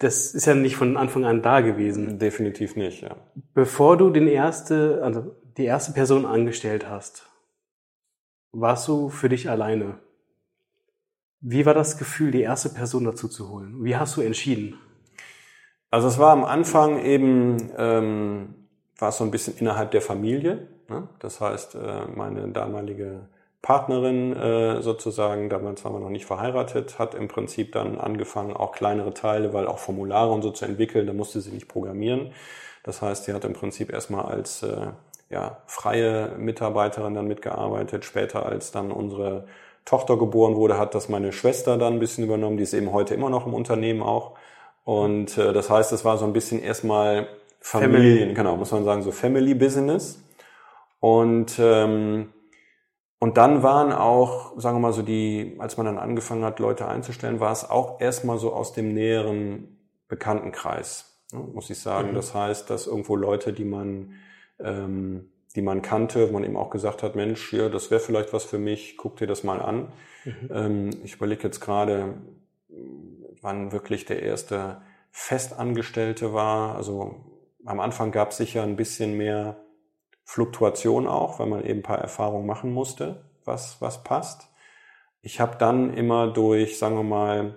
[0.00, 2.18] das ist ja nicht von Anfang an da gewesen.
[2.18, 3.16] Definitiv nicht, ja.
[3.54, 7.26] Bevor du den erste, also die erste Person angestellt hast,
[8.52, 10.03] warst du für dich alleine.
[11.46, 13.84] Wie war das Gefühl, die erste Person dazu zu holen?
[13.84, 14.78] Wie hast du entschieden?
[15.90, 18.54] Also es war am Anfang eben, ähm,
[18.96, 20.66] war es so ein bisschen innerhalb der Familie.
[20.88, 21.06] Ne?
[21.18, 23.28] Das heißt, äh, meine damalige
[23.60, 28.72] Partnerin äh, sozusagen, damals waren wir noch nicht verheiratet, hat im Prinzip dann angefangen, auch
[28.72, 32.32] kleinere Teile, weil auch Formulare und so zu entwickeln, da musste sie nicht programmieren.
[32.84, 34.86] Das heißt, sie hat im Prinzip erstmal als äh,
[35.28, 38.06] ja, freie Mitarbeiterin dann mitgearbeitet.
[38.06, 39.46] Später, als dann unsere
[39.84, 42.56] Tochter geboren wurde, hat das meine Schwester dann ein bisschen übernommen.
[42.56, 44.32] Die ist eben heute immer noch im Unternehmen auch.
[44.84, 47.28] Und äh, das heißt, es war so ein bisschen erstmal
[47.60, 48.34] Familien, Family.
[48.34, 50.22] genau, muss man sagen, so Family Business.
[51.00, 52.30] Und ähm,
[53.24, 56.86] und dann waren auch, sagen wir mal so, die, als man dann angefangen hat, Leute
[56.86, 62.10] einzustellen, war es auch erstmal so aus dem näheren Bekanntenkreis, ne, muss ich sagen.
[62.10, 62.16] Mhm.
[62.16, 64.12] Das heißt, dass irgendwo Leute, die man,
[64.60, 68.32] ähm, die man kannte, wo man eben auch gesagt hat, Mensch, hier, das wäre vielleicht
[68.32, 69.92] was für mich, guck dir das mal an.
[70.24, 70.50] Mhm.
[70.52, 72.14] Ähm, ich überlege jetzt gerade,
[73.40, 76.74] wann wirklich der erste Festangestellte war.
[76.74, 77.24] Also
[77.64, 79.56] am Anfang gab es sicher ein bisschen mehr
[80.24, 84.48] Fluktuation auch, weil man eben ein paar Erfahrungen machen musste, was, was passt.
[85.20, 87.56] Ich habe dann immer durch, sagen wir mal,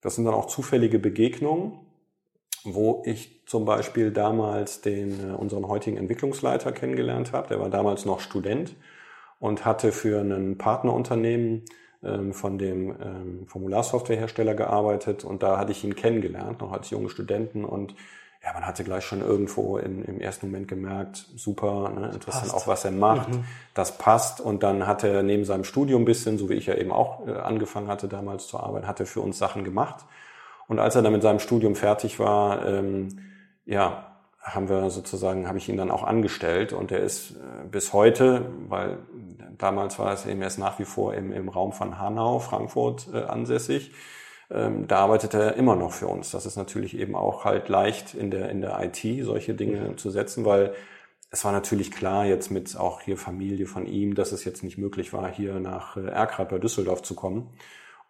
[0.00, 1.81] das sind dann auch zufällige Begegnungen,
[2.64, 7.48] wo ich zum Beispiel damals den äh, unseren heutigen Entwicklungsleiter kennengelernt habe.
[7.48, 8.74] Der war damals noch Student
[9.40, 11.64] und hatte für ein Partnerunternehmen
[12.02, 17.08] ähm, von dem ähm, Formularsoftwarehersteller gearbeitet und da hatte ich ihn kennengelernt, noch als junge
[17.08, 17.94] Studenten und
[18.44, 22.54] ja, man hatte gleich schon irgendwo in, im ersten Moment gemerkt, super, ne, interessant passt.
[22.54, 23.44] auch, was er macht, mhm.
[23.72, 24.40] das passt.
[24.40, 27.26] Und dann hat er neben seinem Studium ein bisschen, so wie ich ja eben auch
[27.26, 30.04] äh, angefangen hatte damals zu arbeiten, hat er für uns Sachen gemacht.
[30.68, 33.18] Und als er dann mit seinem Studium fertig war, ähm,
[33.64, 37.92] ja, haben wir sozusagen, habe ich ihn dann auch angestellt und er ist äh, bis
[37.92, 38.98] heute, weil
[39.56, 43.22] damals war es eben erst nach wie vor im, im Raum von Hanau, Frankfurt äh,
[43.22, 43.92] ansässig,
[44.50, 46.32] ähm, da arbeitet er immer noch für uns.
[46.32, 49.98] Das ist natürlich eben auch halt leicht in der, in der IT, solche Dinge mhm.
[49.98, 50.74] zu setzen, weil
[51.30, 54.76] es war natürlich klar jetzt mit auch hier Familie von ihm, dass es jetzt nicht
[54.76, 57.48] möglich war, hier nach äh, Erkrath bei Düsseldorf zu kommen.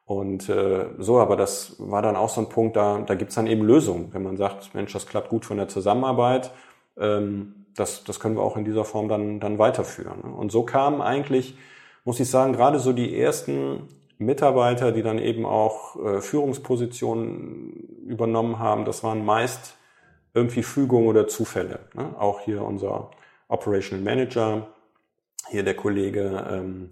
[0.04, 3.46] Und äh, so, aber das war dann auch so ein Punkt, da, da gibt's dann
[3.46, 4.12] eben Lösungen.
[4.12, 6.52] Wenn man sagt, Mensch, das klappt gut von der Zusammenarbeit,
[6.98, 10.20] ähm, das, das können wir auch in dieser Form dann, dann weiterführen.
[10.20, 11.56] Und so kamen eigentlich,
[12.04, 13.88] muss ich sagen, gerade so die ersten
[14.18, 19.76] Mitarbeiter, die dann eben auch äh, Führungspositionen übernommen haben, das waren meist
[20.34, 21.80] irgendwie Fügungen oder Zufälle.
[21.94, 22.14] Ne?
[22.18, 23.10] Auch hier unser
[23.48, 24.68] Operational Manager,
[25.48, 26.90] hier der Kollege, ähm,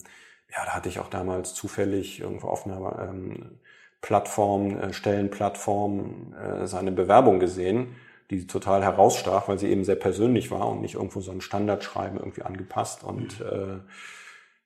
[0.53, 3.59] ja, da hatte ich auch damals zufällig irgendwo auf einer ähm,
[4.01, 7.97] Plattform, äh, Stellenplattform, äh, seine Bewerbung gesehen,
[8.31, 12.19] die total herausstach, weil sie eben sehr persönlich war und nicht irgendwo so ein Standardschreiben
[12.19, 13.79] irgendwie angepasst und äh,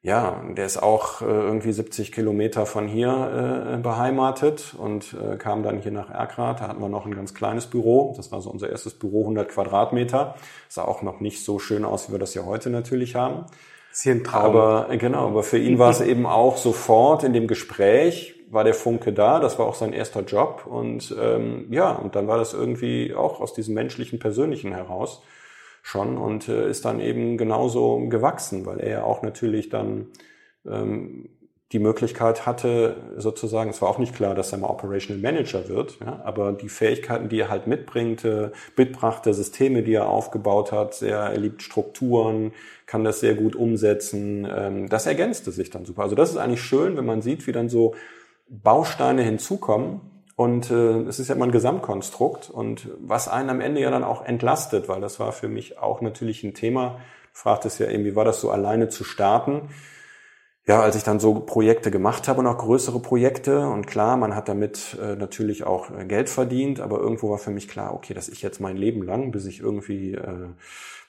[0.04, 5.62] ja, der ist auch äh, irgendwie 70 Kilometer von hier äh, beheimatet und äh, kam
[5.62, 6.60] dann hier nach Erkrath.
[6.60, 8.12] Da hatten wir noch ein ganz kleines Büro.
[8.14, 10.34] Das war so unser erstes Büro, 100 Quadratmeter.
[10.68, 13.46] Sah auch noch nicht so schön aus, wie wir das ja heute natürlich haben.
[13.94, 14.44] Ist hier ein Traum.
[14.44, 18.64] Aber äh, genau, aber für ihn war es eben auch sofort in dem Gespräch war
[18.64, 19.40] der Funke da.
[19.40, 23.40] Das war auch sein erster Job und ähm, ja, und dann war das irgendwie auch
[23.40, 25.22] aus diesem menschlichen, persönlichen heraus
[25.82, 30.08] schon und äh, ist dann eben genauso gewachsen, weil er ja auch natürlich dann
[30.66, 31.28] ähm,
[31.74, 35.98] die Möglichkeit hatte, sozusagen, es war auch nicht klar, dass er mal Operational Manager wird,
[36.00, 38.24] ja, aber die Fähigkeiten, die er halt mitbringt,
[38.76, 42.52] mitbrachte, Systeme, die er aufgebaut hat, sehr, er liebt Strukturen,
[42.86, 46.04] kann das sehr gut umsetzen, ähm, das ergänzte sich dann super.
[46.04, 47.94] Also das ist eigentlich schön, wenn man sieht, wie dann so
[48.48, 50.00] Bausteine hinzukommen,
[50.36, 54.02] und äh, es ist ja immer ein Gesamtkonstrukt und was einen am Ende ja dann
[54.02, 56.98] auch entlastet, weil das war für mich auch natürlich ein Thema.
[57.32, 59.68] Du fragtest ja eben, wie war das so alleine zu starten?
[60.66, 64.34] Ja, als ich dann so Projekte gemacht habe und auch größere Projekte und klar, man
[64.34, 68.14] hat damit äh, natürlich auch äh, Geld verdient, aber irgendwo war für mich klar, okay,
[68.14, 70.48] dass ich jetzt mein Leben lang, bis ich irgendwie äh,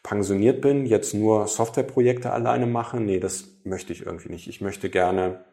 [0.04, 4.48] pensioniert bin, jetzt nur Softwareprojekte alleine mache, nee, das möchte ich irgendwie nicht.
[4.50, 5.46] Ich möchte gerne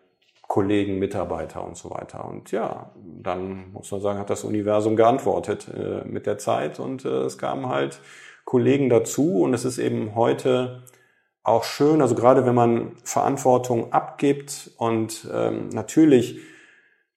[0.48, 2.24] Kollegen, Mitarbeiter und so weiter.
[2.28, 2.90] Und ja,
[3.22, 7.38] dann muss man sagen, hat das Universum geantwortet äh, mit der Zeit und äh, es
[7.38, 8.00] kamen halt
[8.44, 10.82] Kollegen dazu und es ist eben heute
[11.44, 16.38] auch schön, also gerade wenn man Verantwortung abgibt und ähm, natürlich,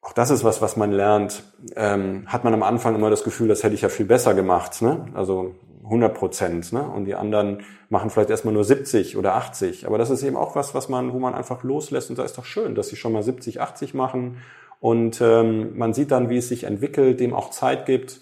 [0.01, 1.43] auch das ist was, was man lernt,
[1.75, 4.81] ähm, hat man am Anfang immer das Gefühl, das hätte ich ja viel besser gemacht.
[4.81, 5.05] Ne?
[5.13, 6.81] Also 100 Prozent, ne?
[6.83, 9.85] Und die anderen machen vielleicht erstmal nur 70 oder 80.
[9.85, 12.37] Aber das ist eben auch was, was man, wo man einfach loslässt und da ist
[12.37, 14.37] doch schön, dass sie schon mal 70, 80 machen
[14.79, 18.19] und ähm, man sieht dann, wie es sich entwickelt, dem auch Zeit gibt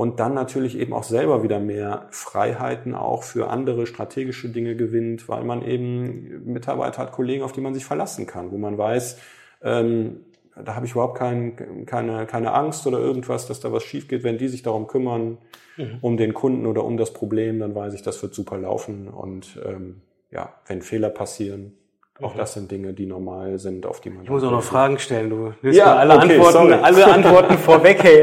[0.00, 5.28] und dann natürlich eben auch selber wieder mehr Freiheiten auch für andere strategische Dinge gewinnt,
[5.28, 9.18] weil man eben Mitarbeiter hat, Kollegen, auf die man sich verlassen kann, wo man weiß,
[9.62, 10.20] ähm,
[10.56, 14.24] da habe ich überhaupt kein, keine, keine Angst oder irgendwas, dass da was schief geht.
[14.24, 15.36] Wenn die sich darum kümmern,
[15.76, 15.98] mhm.
[16.00, 19.06] um den Kunden oder um das Problem, dann weiß ich, das wird super laufen.
[19.06, 21.74] Und ähm, ja, wenn Fehler passieren,
[22.22, 24.24] auch das sind Dinge, die normal sind, auf die man.
[24.24, 25.30] Ich muss auch noch Fragen stellen.
[25.30, 28.22] Du nimmst ja, alle, okay, Antworten, alle Antworten vorweg, hey.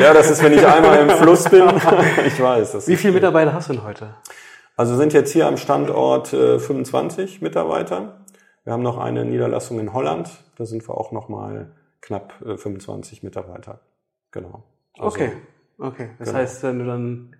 [0.00, 1.64] ja, das ist, wenn ich einmal im Fluss bin.
[2.26, 2.88] ich weiß.
[2.88, 4.14] Wie viele Mitarbeiter hast du denn heute?
[4.76, 8.24] Also sind jetzt hier am Standort äh, 25 Mitarbeiter.
[8.64, 10.30] Wir haben noch eine Niederlassung in Holland.
[10.56, 13.80] Da sind wir auch noch mal knapp äh, 25 Mitarbeiter.
[14.32, 14.64] Genau.
[14.98, 15.32] Also, okay,
[15.78, 16.10] okay.
[16.18, 16.40] Das genau.
[16.40, 17.36] heißt, wenn du dann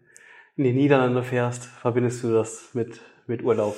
[0.56, 3.74] in die Niederlande fährst, verbindest du das mit, mit Urlaub?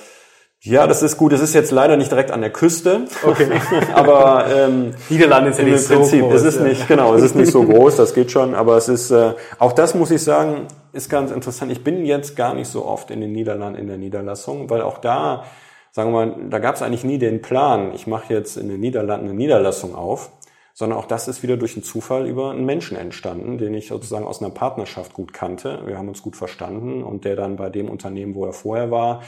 [0.61, 1.33] Ja, das ist gut.
[1.33, 3.05] Es ist jetzt leider nicht direkt an der Küste.
[3.23, 3.47] Okay.
[3.93, 6.41] aber ähm, Niederlande ist ja nicht Prinzip, so groß.
[6.41, 6.63] Es ist ja.
[6.63, 8.55] nicht, genau, es ist nicht so groß, das geht schon.
[8.55, 11.71] Aber es ist, äh, auch das muss ich sagen, ist ganz interessant.
[11.71, 14.97] Ich bin jetzt gar nicht so oft in den Niederlanden in der Niederlassung, weil auch
[14.97, 15.43] da,
[15.91, 18.79] sagen wir mal, da gab es eigentlich nie den Plan, ich mache jetzt in den
[18.79, 20.31] Niederlanden eine Niederlassung auf,
[20.77, 24.27] sondern auch das ist wieder durch einen Zufall über einen Menschen entstanden, den ich sozusagen
[24.27, 25.81] aus einer Partnerschaft gut kannte.
[25.87, 29.23] Wir haben uns gut verstanden und der dann bei dem Unternehmen, wo er vorher war,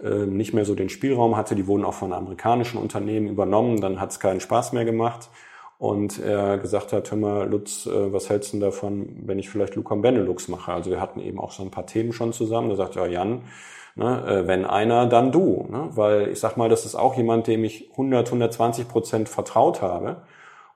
[0.00, 1.56] ähm, nicht mehr so den Spielraum hatte.
[1.56, 3.80] Die wurden auch von amerikanischen Unternehmen übernommen.
[3.80, 5.28] Dann hat es keinen Spaß mehr gemacht.
[5.76, 9.74] Und er gesagt hat, hör mal, Lutz, äh, was hältst du davon, wenn ich vielleicht
[9.74, 10.72] Lucam Benelux mache?
[10.72, 12.68] Also wir hatten eben auch so ein paar Themen schon zusammen.
[12.68, 13.40] Da sagt ja, Jan,
[13.96, 15.66] ne, äh, wenn einer, dann du.
[15.68, 15.88] Ne?
[15.96, 20.18] Weil ich sag mal, das ist auch jemand, dem ich 100, 120 Prozent vertraut habe.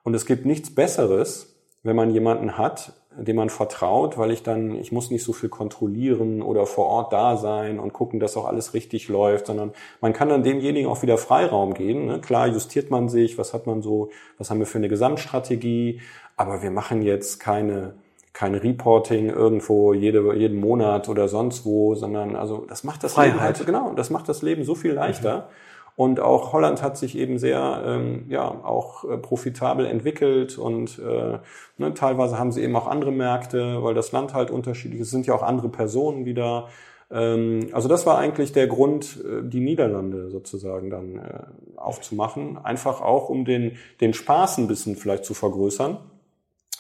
[0.06, 4.76] Und es gibt nichts Besseres, wenn man jemanden hat, dem man vertraut, weil ich dann,
[4.78, 8.44] ich muss nicht so viel kontrollieren oder vor Ort da sein und gucken, dass auch
[8.44, 12.06] alles richtig läuft, sondern man kann dann demjenigen auch wieder Freiraum geben.
[12.06, 12.20] Ne?
[12.20, 16.00] Klar justiert man sich, was hat man so, was haben wir für eine Gesamtstrategie,
[16.36, 17.94] aber wir machen jetzt keine,
[18.32, 23.32] kein Reporting irgendwo jede, jeden Monat oder sonst wo, sondern also das macht das Freiheit.
[23.32, 25.36] Leben halt, genau, das macht das Leben so viel leichter.
[25.36, 25.66] Mhm.
[25.96, 31.38] Und auch Holland hat sich eben sehr, ähm, ja, auch äh, profitabel entwickelt und äh,
[31.78, 35.08] ne, teilweise haben sie eben auch andere Märkte, weil das Land halt unterschiedlich ist.
[35.08, 36.68] Es sind ja auch andere Personen wieder.
[37.10, 42.58] Ähm, also das war eigentlich der Grund, äh, die Niederlande sozusagen dann äh, aufzumachen.
[42.58, 45.96] Einfach auch, um den, den Spaß ein bisschen vielleicht zu vergrößern.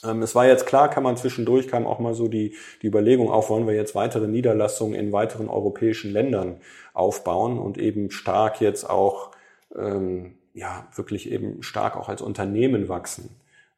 [0.06, 3.30] Ähm, es war jetzt klar, kann man zwischendurch, kam auch mal so die, die Überlegung
[3.30, 6.60] auf, wollen wir jetzt weitere Niederlassungen in weiteren europäischen Ländern
[6.94, 9.30] aufbauen und eben stark jetzt auch,
[9.76, 13.30] ähm, ja, wirklich eben stark auch als Unternehmen wachsen.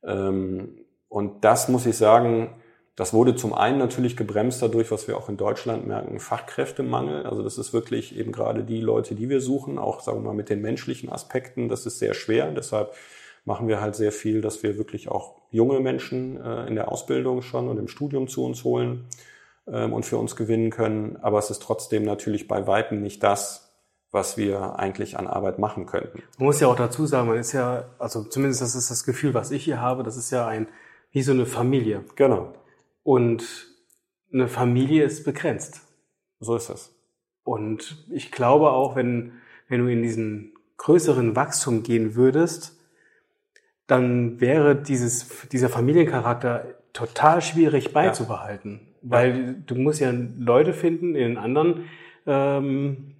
[0.04, 2.50] Ähm, und das muss ich sagen,
[2.98, 7.26] das wurde zum einen natürlich gebremst dadurch, was wir auch in Deutschland merken, Fachkräftemangel.
[7.26, 10.34] Also das ist wirklich eben gerade die Leute, die wir suchen, auch sagen wir mal
[10.34, 12.50] mit den menschlichen Aspekten, das ist sehr schwer.
[12.50, 12.92] Deshalb
[13.48, 17.40] machen wir halt sehr viel, dass wir wirklich auch junge Menschen äh, in der Ausbildung
[17.40, 19.06] schon und im Studium zu uns holen
[19.66, 21.16] ähm, und für uns gewinnen können.
[21.22, 23.74] Aber es ist trotzdem natürlich bei Weitem nicht das,
[24.10, 26.22] was wir eigentlich an Arbeit machen könnten.
[26.36, 29.32] Man muss ja auch dazu sagen, man ist ja, also zumindest das ist das Gefühl,
[29.32, 30.68] was ich hier habe, das ist ja ein,
[31.10, 32.04] wie so eine Familie.
[32.16, 32.52] Genau.
[33.02, 33.66] Und
[34.30, 35.80] eine Familie ist begrenzt.
[36.38, 36.94] So ist es.
[37.44, 39.32] Und ich glaube auch, wenn,
[39.68, 42.77] wenn du in diesen größeren Wachstum gehen würdest,
[43.88, 48.80] dann wäre dieses, dieser Familiencharakter total schwierig beizubehalten.
[49.02, 49.10] Ja.
[49.10, 51.88] Weil du musst ja Leute finden in anderen
[52.26, 53.14] ähm,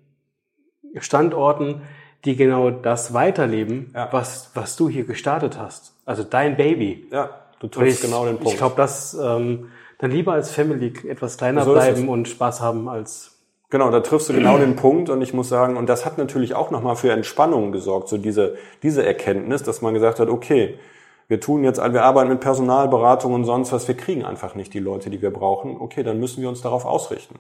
[0.99, 1.83] Standorten,
[2.25, 4.09] die genau das weiterleben, ja.
[4.13, 5.95] was, was du hier gestartet hast.
[6.05, 7.07] Also dein Baby.
[7.11, 8.53] Ja, du triffst genau den Punkt.
[8.53, 12.89] Ich glaube, dass ähm, dann lieber als Family etwas kleiner so bleiben und Spaß haben
[12.89, 13.38] als
[13.71, 16.55] Genau, da triffst du genau den Punkt und ich muss sagen, und das hat natürlich
[16.55, 20.79] auch nochmal für Entspannung gesorgt, so diese, diese Erkenntnis, dass man gesagt hat, okay,
[21.29, 24.79] wir tun jetzt, wir arbeiten mit Personalberatung und sonst was, wir kriegen einfach nicht die
[24.79, 25.77] Leute, die wir brauchen.
[25.79, 27.35] Okay, dann müssen wir uns darauf ausrichten.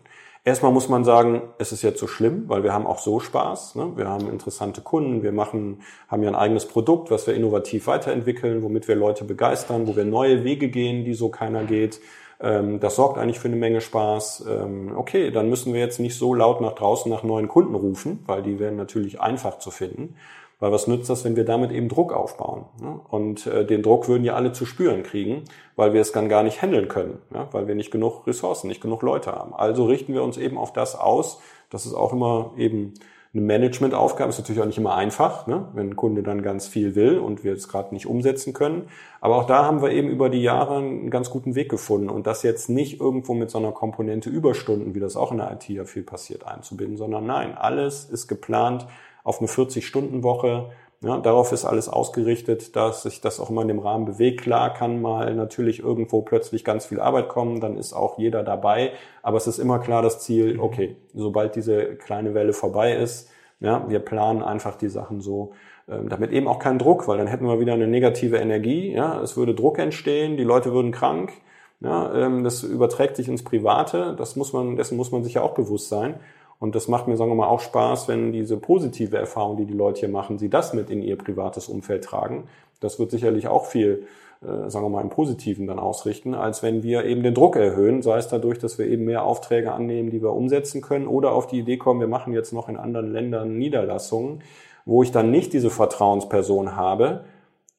[0.44, 3.76] Erstmal muss man sagen, es ist jetzt so schlimm, weil wir haben auch so Spaß.
[3.76, 3.92] Ne?
[3.96, 8.62] Wir haben interessante Kunden, wir machen, haben ja ein eigenes Produkt, was wir innovativ weiterentwickeln,
[8.62, 12.00] womit wir Leute begeistern, wo wir neue Wege gehen, die so keiner geht.
[12.40, 14.46] Ähm, das sorgt eigentlich für eine Menge Spaß.
[14.48, 18.22] Ähm, okay, dann müssen wir jetzt nicht so laut nach draußen nach neuen Kunden rufen,
[18.26, 20.16] weil die werden natürlich einfach zu finden.
[20.60, 22.64] Weil was nützt das, wenn wir damit eben Druck aufbauen?
[22.80, 23.00] Ne?
[23.08, 25.44] Und äh, den Druck würden ja alle zu spüren kriegen,
[25.76, 27.18] weil wir es dann gar nicht handeln können,
[27.52, 29.54] weil wir nicht genug Ressourcen, nicht genug Leute haben.
[29.54, 31.40] Also richten wir uns eben auf das aus.
[31.70, 32.94] Das ist auch immer eben
[33.34, 35.68] eine Managementaufgabe ist natürlich auch nicht immer einfach, ne?
[35.74, 38.88] wenn ein Kunde dann ganz viel will und wir es gerade nicht umsetzen können.
[39.20, 42.26] Aber auch da haben wir eben über die Jahre einen ganz guten Weg gefunden und
[42.26, 45.68] das jetzt nicht irgendwo mit so einer Komponente Überstunden, wie das auch in der IT
[45.68, 48.86] ja viel passiert, einzubinden, sondern nein, alles ist geplant
[49.24, 53.78] auf eine 40-Stunden-Woche ja, darauf ist alles ausgerichtet, dass sich das auch immer in dem
[53.78, 54.40] Rahmen bewegt.
[54.40, 58.92] Klar kann mal natürlich irgendwo plötzlich ganz viel Arbeit kommen, dann ist auch jeder dabei.
[59.22, 60.60] Aber es ist immer klar das Ziel, mhm.
[60.60, 63.30] okay, sobald diese kleine Welle vorbei ist,
[63.60, 65.52] ja, wir planen einfach die Sachen so,
[65.88, 68.92] ähm, damit eben auch kein Druck, weil dann hätten wir wieder eine negative Energie.
[68.92, 71.32] Ja, es würde Druck entstehen, die Leute würden krank.
[71.80, 74.14] Ja, ähm, das überträgt sich ins Private.
[74.16, 76.18] Das muss man, dessen muss man sich ja auch bewusst sein.
[76.60, 79.74] Und das macht mir, sagen wir mal, auch Spaß, wenn diese positive Erfahrung, die die
[79.74, 82.48] Leute hier machen, sie das mit in ihr privates Umfeld tragen.
[82.80, 84.06] Das wird sicherlich auch viel,
[84.42, 88.02] äh, sagen wir mal, im Positiven dann ausrichten, als wenn wir eben den Druck erhöhen,
[88.02, 91.46] sei es dadurch, dass wir eben mehr Aufträge annehmen, die wir umsetzen können, oder auf
[91.46, 94.42] die Idee kommen, wir machen jetzt noch in anderen Ländern Niederlassungen,
[94.84, 97.24] wo ich dann nicht diese Vertrauensperson habe.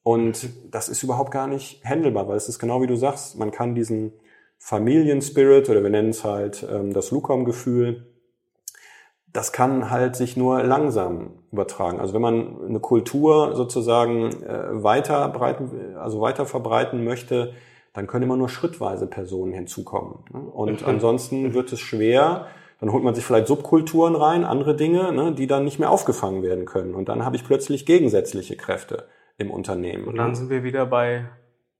[0.02, 3.50] Und das ist überhaupt gar nicht handelbar, weil es ist genau wie du sagst, man
[3.50, 4.12] kann diesen
[4.58, 8.06] Familienspirit oder wir nennen es halt ähm, das Lucom-Gefühl,
[9.32, 12.00] das kann halt sich nur langsam übertragen.
[12.00, 17.54] Also wenn man eine Kultur sozusagen äh, weiter breiten, also weiter verbreiten möchte,
[17.92, 20.24] dann können immer nur schrittweise Personen hinzukommen.
[20.32, 20.40] Ne?
[20.40, 22.46] Und ansonsten wird es schwer.
[22.80, 26.42] Dann holt man sich vielleicht Subkulturen rein, andere Dinge, ne, die dann nicht mehr aufgefangen
[26.42, 26.94] werden können.
[26.94, 29.06] Und dann habe ich plötzlich gegensätzliche Kräfte
[29.36, 30.04] im Unternehmen.
[30.04, 31.26] Und dann sind wir wieder bei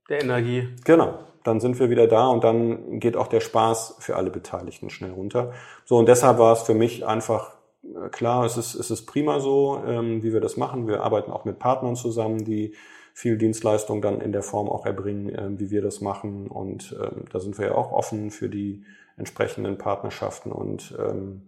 [0.09, 0.69] der Energie.
[0.83, 4.89] Genau dann sind wir wieder da und dann geht auch der Spaß für alle Beteiligten
[4.89, 5.51] schnell runter.
[5.85, 9.39] So, und deshalb war es für mich einfach äh, klar, es ist, es ist prima
[9.39, 10.87] so, ähm, wie wir das machen.
[10.87, 12.73] Wir arbeiten auch mit Partnern zusammen, die
[13.13, 16.47] viel Dienstleistung dann in der Form auch erbringen, äh, wie wir das machen.
[16.47, 18.83] Und ähm, da sind wir ja auch offen für die
[19.17, 20.51] entsprechenden Partnerschaften.
[20.51, 21.43] Und ähm,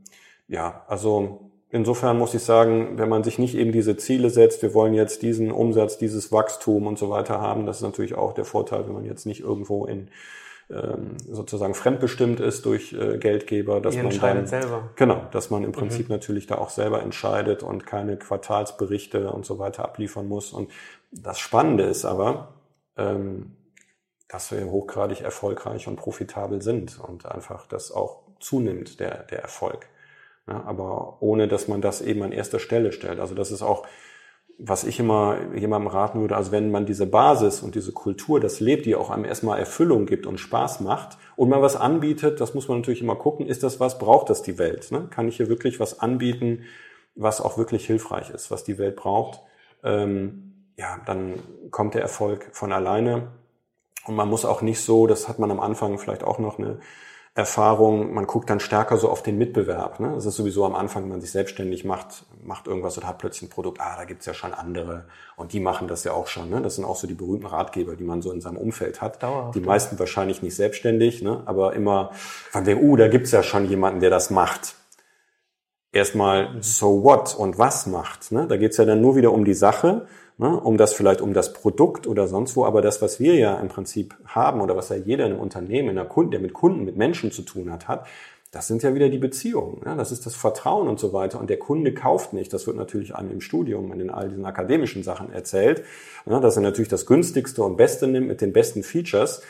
[0.47, 4.73] ja, also insofern muss ich sagen, wenn man sich nicht eben diese Ziele setzt, wir
[4.73, 8.45] wollen jetzt diesen Umsatz, dieses Wachstum und so weiter haben, das ist natürlich auch der
[8.45, 10.09] Vorteil, wenn man jetzt nicht irgendwo in
[10.69, 14.91] ähm, sozusagen fremdbestimmt ist durch äh, Geldgeber, dass Ihr man dann selber.
[14.95, 16.13] genau, dass man im Prinzip mhm.
[16.13, 20.53] natürlich da auch selber entscheidet und keine Quartalsberichte und so weiter abliefern muss.
[20.53, 20.71] Und
[21.11, 22.53] das Spannende ist aber,
[22.97, 23.57] ähm,
[24.29, 29.89] dass wir hochgradig erfolgreich und profitabel sind und einfach das auch zunimmt, der, der Erfolg.
[30.47, 33.19] Ja, aber ohne, dass man das eben an erster Stelle stellt.
[33.19, 33.87] Also das ist auch,
[34.59, 38.59] was ich immer jemandem raten würde, also wenn man diese Basis und diese Kultur, das
[38.59, 42.53] lebt, die auch einem erstmal Erfüllung gibt und Spaß macht und man was anbietet, das
[42.53, 44.91] muss man natürlich immer gucken, ist das was, braucht das die Welt?
[44.91, 45.07] Ne?
[45.09, 46.63] Kann ich hier wirklich was anbieten,
[47.15, 49.41] was auch wirklich hilfreich ist, was die Welt braucht?
[49.83, 51.35] Ähm, ja, dann
[51.71, 53.31] kommt der Erfolg von alleine.
[54.05, 56.79] Und man muss auch nicht so, das hat man am Anfang vielleicht auch noch eine
[57.35, 59.99] Erfahrung, man guckt dann stärker so auf den Mitbewerb.
[59.99, 60.11] Ne?
[60.13, 63.49] Das ist sowieso am Anfang, wenn man sich selbstständig macht, macht irgendwas oder hat plötzlich
[63.49, 65.05] ein Produkt, ah, da gibt's ja schon andere
[65.35, 66.51] und die machen das ja auch schon.
[66.51, 66.61] Ne?
[66.61, 69.23] Das sind auch so die berühmten Ratgeber, die man so in seinem Umfeld hat.
[69.23, 69.55] Dauerhaft.
[69.55, 71.41] Die meisten wahrscheinlich nicht selbstständig, ne?
[71.45, 74.75] aber immer von dem, uh, da gibt's ja schon jemanden, der das macht.
[75.93, 78.33] Erstmal, so what und was macht.
[78.33, 78.47] Ne?
[78.47, 81.53] Da geht's ja dann nur wieder um die Sache ne, um das vielleicht um das
[81.53, 84.95] Produkt oder sonst wo, aber das, was wir ja im Prinzip haben oder was ja
[84.95, 87.87] jeder in einem Unternehmen, in einer Kunden, der mit Kunden, mit Menschen zu tun hat,
[87.87, 88.05] hat,
[88.51, 89.81] das sind ja wieder die Beziehungen.
[89.83, 91.39] Ja, das ist das Vertrauen und so weiter.
[91.39, 92.53] Und der Kunde kauft nicht.
[92.53, 95.83] Das wird natürlich einem im Studium und in all diesen akademischen Sachen erzählt,
[96.27, 99.41] ja, dass er natürlich das günstigste und beste nimmt mit den besten Features.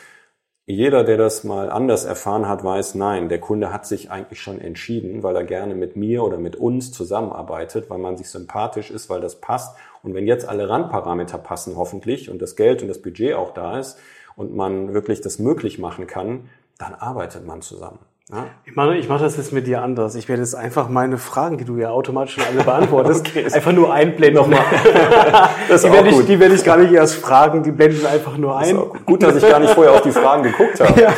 [0.66, 4.62] Jeder, der das mal anders erfahren hat, weiß, nein, der Kunde hat sich eigentlich schon
[4.62, 9.10] entschieden, weil er gerne mit mir oder mit uns zusammenarbeitet, weil man sich sympathisch ist,
[9.10, 9.76] weil das passt.
[10.02, 13.78] Und wenn jetzt alle Randparameter passen, hoffentlich, und das Geld und das Budget auch da
[13.78, 13.98] ist
[14.36, 16.48] und man wirklich das möglich machen kann,
[16.78, 17.98] dann arbeitet man zusammen.
[18.30, 18.46] Ja?
[18.64, 20.14] Ich mache ich mach das jetzt mit dir anders.
[20.14, 23.72] Ich werde jetzt einfach meine Fragen, die du ja automatisch schon alle beantwortest, okay, einfach
[23.72, 24.40] nur einblenden.
[24.40, 24.64] Nochmal.
[25.68, 28.56] das die, werde ich, die werde ich gar nicht erst fragen, die blenden einfach nur
[28.56, 28.76] ein.
[28.76, 29.06] Gut.
[29.06, 30.94] gut, dass ich gar nicht vorher auf die Fragen geguckt habe.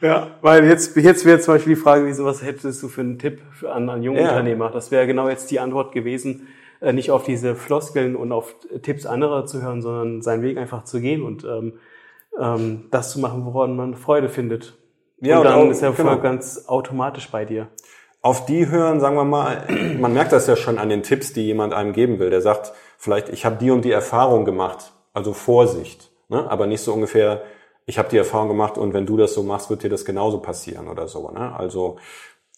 [0.00, 3.00] Ja, ja weil jetzt, jetzt wäre zum Beispiel die Frage gewesen, was hättest du für
[3.00, 4.28] einen Tipp für an, an junge ja.
[4.28, 4.70] Unternehmer?
[4.70, 6.46] Das wäre genau jetzt die Antwort gewesen,
[6.80, 10.84] äh, nicht auf diese Floskeln und auf Tipps anderer zu hören, sondern seinen Weg einfach
[10.84, 11.72] zu gehen und ähm,
[12.38, 14.77] ähm, das zu machen, woran man Freude findet.
[15.20, 16.22] Ja, und dann auch, ist der Erfolg genau.
[16.22, 17.68] ganz automatisch bei dir.
[18.20, 19.64] Auf die hören, sagen wir mal,
[19.98, 22.30] man merkt das ja schon an den Tipps, die jemand einem geben will.
[22.30, 26.10] Der sagt, vielleicht, ich habe die und die Erfahrung gemacht, also Vorsicht.
[26.28, 26.48] Ne?
[26.50, 27.42] Aber nicht so ungefähr,
[27.86, 30.40] ich habe die Erfahrung gemacht und wenn du das so machst, wird dir das genauso
[30.40, 31.30] passieren oder so.
[31.30, 31.54] Ne?
[31.56, 31.96] Also,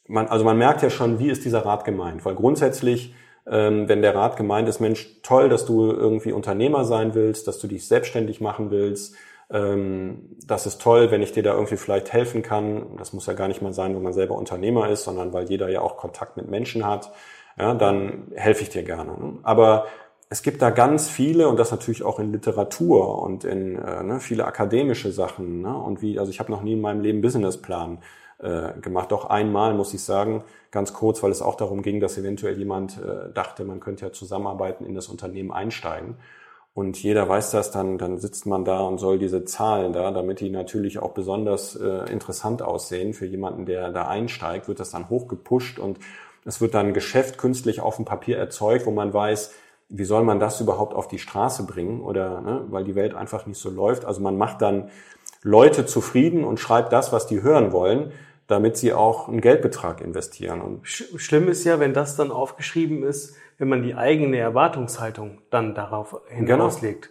[0.09, 2.25] man, also man merkt ja schon, wie ist dieser Rat gemeint.
[2.25, 3.15] Weil grundsätzlich,
[3.47, 7.59] ähm, wenn der Rat gemeint ist, Mensch, toll, dass du irgendwie Unternehmer sein willst, dass
[7.59, 9.15] du dich selbstständig machen willst,
[9.53, 12.97] ähm, das ist toll, wenn ich dir da irgendwie vielleicht helfen kann.
[12.97, 15.69] Das muss ja gar nicht mal sein, wenn man selber Unternehmer ist, sondern weil jeder
[15.69, 17.13] ja auch Kontakt mit Menschen hat.
[17.59, 19.13] Ja, dann helfe ich dir gerne.
[19.13, 19.39] Ne?
[19.43, 19.87] Aber
[20.29, 24.21] es gibt da ganz viele und das natürlich auch in Literatur und in äh, ne,
[24.21, 25.63] viele akademische Sachen.
[25.63, 25.77] Ne?
[25.77, 27.99] Und wie, also ich habe noch nie in meinem Leben Businessplan
[28.39, 29.11] äh, gemacht.
[29.11, 32.99] Doch einmal muss ich sagen, ganz kurz, weil es auch darum ging, dass eventuell jemand
[32.99, 36.17] äh, dachte, man könnte ja zusammenarbeiten, in das Unternehmen einsteigen
[36.73, 40.41] und jeder weiß das, dann, dann sitzt man da und soll diese Zahlen da, damit
[40.41, 45.09] die natürlich auch besonders äh, interessant aussehen für jemanden, der da einsteigt, wird das dann
[45.09, 45.99] hochgepusht und
[46.45, 49.53] es wird dann ein Geschäft künstlich auf dem Papier erzeugt, wo man weiß,
[49.89, 53.47] wie soll man das überhaupt auf die Straße bringen oder ne, weil die Welt einfach
[53.47, 54.05] nicht so läuft.
[54.05, 54.91] Also man macht dann
[55.43, 58.13] Leute zufrieden und schreibt das, was die hören wollen,
[58.47, 60.61] damit sie auch einen Geldbetrag investieren.
[60.61, 65.75] Und Schlimm ist ja, wenn das dann aufgeschrieben ist, wenn man die eigene Erwartungshaltung dann
[65.75, 67.11] darauf hinauslegt.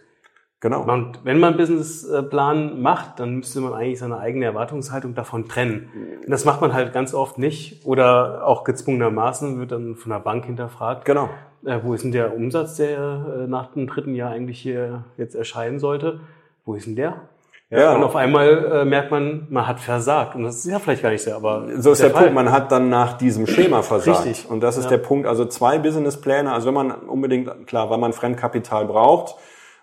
[0.60, 0.84] Genau.
[0.84, 0.92] Genau.
[0.92, 5.88] Und wenn man einen Businessplan macht, dann müsste man eigentlich seine eigene Erwartungshaltung davon trennen.
[6.22, 10.18] Und das macht man halt ganz oft nicht oder auch gezwungenermaßen wird dann von der
[10.18, 11.06] Bank hinterfragt.
[11.06, 11.30] Genau.
[11.64, 15.34] Äh, wo ist denn der Umsatz, der äh, nach dem dritten Jahr eigentlich hier jetzt
[15.34, 16.20] erscheinen sollte?
[16.66, 17.28] Wo ist denn der?
[17.70, 17.94] Ja.
[17.94, 20.34] Und auf einmal äh, merkt man, man hat versagt.
[20.34, 21.66] Und das ist ja vielleicht gar nicht so, aber.
[21.78, 24.26] So ist der, der Punkt, man hat dann nach diesem Schema versagt.
[24.26, 24.50] Richtig.
[24.50, 24.90] Und das ist ja.
[24.90, 25.26] der Punkt.
[25.28, 29.36] Also zwei Businesspläne, also wenn man unbedingt, klar, weil man Fremdkapital braucht,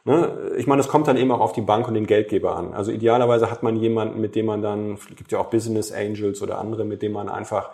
[0.08, 0.54] Ne?
[0.56, 2.74] Ich meine, es kommt dann eben auch auf die Bank und den Geldgeber an.
[2.74, 6.42] Also idealerweise hat man jemanden, mit dem man dann, es gibt ja auch Business Angels
[6.42, 7.72] oder andere, mit dem man einfach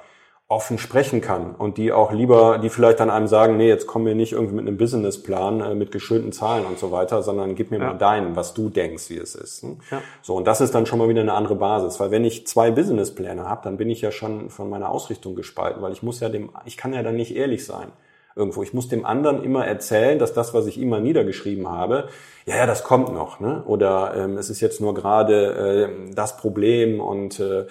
[0.54, 4.06] offen sprechen kann und die auch lieber, die vielleicht dann einem sagen, nee, jetzt kommen
[4.06, 7.72] wir nicht irgendwie mit einem Businessplan äh, mit geschönten Zahlen und so weiter, sondern gib
[7.72, 7.88] mir ja.
[7.88, 9.64] mal deinen, was du denkst, wie es ist.
[9.64, 9.78] Ne?
[9.92, 10.02] Ja.
[10.22, 12.72] So und das ist dann schon mal wieder eine andere Basis, weil wenn ich zwei
[12.72, 16.30] Businesspläne habe, dann bin ich ja schon von meiner Ausrichtung gespalten, weil ich muss ja
[16.30, 17.88] dem, ich kann ja dann nicht ehrlich sein
[18.36, 18.64] irgendwo.
[18.64, 22.10] Ich muss dem anderen immer erzählen, dass das, was ich immer niedergeschrieben habe,
[22.46, 23.64] ja, ja, das kommt noch, ne?
[23.66, 27.66] Oder ähm, es ist jetzt nur gerade äh, das Problem und äh,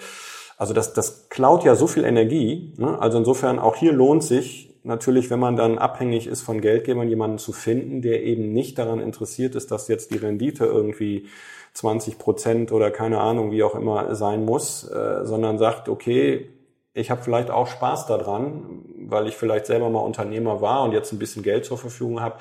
[0.57, 2.73] also das, das klaut ja so viel Energie.
[2.77, 2.99] Ne?
[2.99, 7.37] Also insofern auch hier lohnt sich natürlich, wenn man dann abhängig ist von Geldgebern, jemanden
[7.37, 11.27] zu finden, der eben nicht daran interessiert ist, dass jetzt die Rendite irgendwie
[11.73, 16.49] 20 Prozent oder keine Ahnung, wie auch immer sein muss, äh, sondern sagt, okay,
[16.93, 21.11] ich habe vielleicht auch Spaß daran, weil ich vielleicht selber mal Unternehmer war und jetzt
[21.11, 22.35] ein bisschen Geld zur Verfügung habe,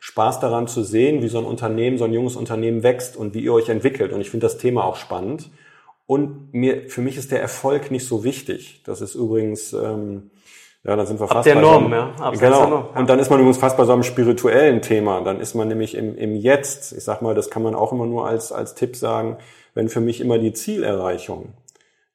[0.00, 3.40] Spaß daran zu sehen, wie so ein Unternehmen, so ein junges Unternehmen wächst und wie
[3.40, 4.12] ihr euch entwickelt.
[4.12, 5.50] Und ich finde das Thema auch spannend.
[6.08, 8.82] Und mir, für mich ist der Erfolg nicht so wichtig.
[8.86, 10.30] Das ist übrigens, ähm,
[10.82, 12.14] ja, dann sind wir fast Ab der bei Norm, so einem, ja.
[12.18, 12.66] Ab genau.
[12.66, 13.00] Norm, ja.
[13.00, 15.20] Und dann ist man übrigens fast bei so einem spirituellen Thema.
[15.20, 16.92] Dann ist man nämlich im, im Jetzt.
[16.94, 19.36] Ich sag mal, das kann man auch immer nur als, als Tipp sagen,
[19.74, 21.52] wenn für mich immer die Zielerreichung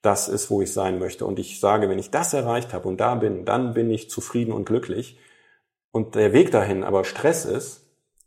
[0.01, 1.27] das ist, wo ich sein möchte.
[1.27, 4.53] Und ich sage, wenn ich das erreicht habe und da bin, dann bin ich zufrieden
[4.53, 5.19] und glücklich.
[5.91, 7.82] Und der Weg dahin aber Stress ist,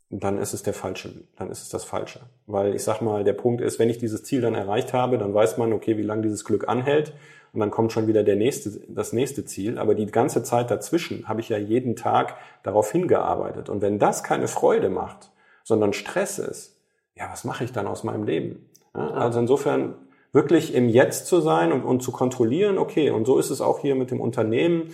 [0.09, 2.21] dann ist es der falsche, dann ist es das Falsche.
[2.45, 5.33] Weil ich sag mal, der Punkt ist, wenn ich dieses Ziel dann erreicht habe, dann
[5.33, 7.13] weiß man, okay, wie lange dieses Glück anhält.
[7.53, 9.77] Und dann kommt schon wieder der nächste, das nächste Ziel.
[9.77, 13.69] Aber die ganze Zeit dazwischen habe ich ja jeden Tag darauf hingearbeitet.
[13.69, 15.31] Und wenn das keine Freude macht,
[15.63, 16.77] sondern Stress ist,
[17.15, 18.69] ja, was mache ich dann aus meinem Leben?
[18.95, 19.95] Ja, also insofern
[20.31, 23.79] wirklich im Jetzt zu sein und, und zu kontrollieren, okay, und so ist es auch
[23.79, 24.91] hier mit dem Unternehmen.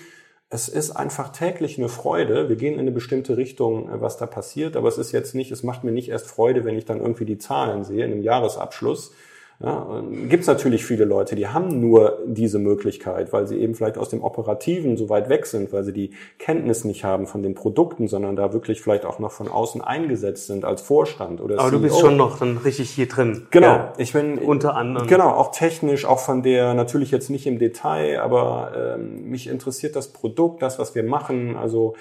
[0.54, 2.48] Es ist einfach täglich eine Freude.
[2.48, 5.52] Wir gehen in eine bestimmte Richtung, äh, was da passiert, aber es ist jetzt nicht,
[5.52, 8.22] es macht mir nicht erst Freude, wenn ich dann irgendwie die Zahlen sehe in einem
[8.22, 9.16] Jahresabschluss,
[9.60, 13.98] ja, Gibt es natürlich viele Leute, die haben nur diese Möglichkeit, weil sie eben vielleicht
[13.98, 17.56] aus dem Operativen so weit weg sind, weil sie die Kenntnis nicht haben von den
[17.56, 21.70] Produkten, sondern da wirklich vielleicht auch noch von außen eingesetzt sind als Vorstand oder Aber
[21.70, 21.78] CEO.
[21.78, 23.48] du bist schon noch dann richtig hier drin.
[23.52, 25.08] Genau, ja, ich bin unter anderem.
[25.08, 29.96] Genau, auch technisch, auch von der natürlich jetzt nicht im Detail, aber ähm, mich interessiert
[29.96, 31.96] das Produkt, das was wir machen, also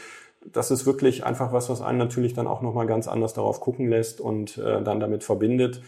[0.52, 3.60] das ist wirklich einfach was, was einen natürlich dann auch noch mal ganz anders darauf
[3.60, 5.80] gucken lässt und äh, dann damit verbindet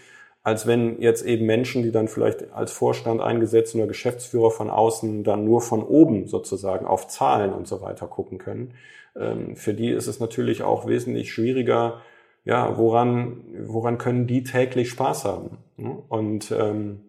[0.44, 5.24] als wenn jetzt eben Menschen, die dann vielleicht als Vorstand eingesetzt oder Geschäftsführer von außen
[5.24, 8.74] dann nur von oben sozusagen auf Zahlen und so weiter gucken können.
[9.16, 12.02] Ähm, für die ist es natürlich auch wesentlich schwieriger,
[12.44, 15.56] ja, woran, woran können die täglich Spaß haben?
[16.10, 17.00] Und ähm,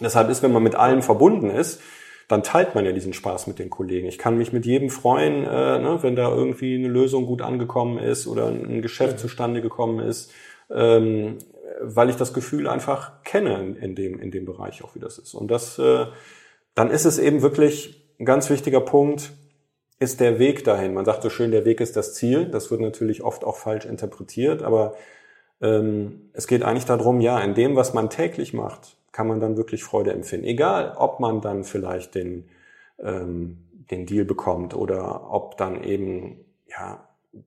[0.00, 1.80] deshalb ist, wenn man mit allen verbunden ist,
[2.28, 4.06] dann teilt man ja diesen Spaß mit den Kollegen.
[4.06, 7.98] Ich kann mich mit jedem freuen, äh, ne, wenn da irgendwie eine Lösung gut angekommen
[7.98, 10.32] ist oder ein Geschäft zustande gekommen ist.
[10.70, 11.38] Ähm,
[11.80, 15.34] weil ich das Gefühl einfach kenne in dem, in dem Bereich auch, wie das ist.
[15.34, 16.06] Und das, äh,
[16.74, 19.32] dann ist es eben wirklich ein ganz wichtiger Punkt,
[19.98, 20.94] ist der Weg dahin.
[20.94, 22.46] Man sagt so schön, der Weg ist das Ziel.
[22.46, 24.94] Das wird natürlich oft auch falsch interpretiert, aber
[25.60, 29.56] ähm, es geht eigentlich darum, ja, in dem, was man täglich macht, kann man dann
[29.56, 30.46] wirklich Freude empfinden.
[30.46, 32.48] Egal, ob man dann vielleicht den,
[32.98, 33.58] ähm,
[33.90, 37.06] den Deal bekommt oder ob dann eben, ja,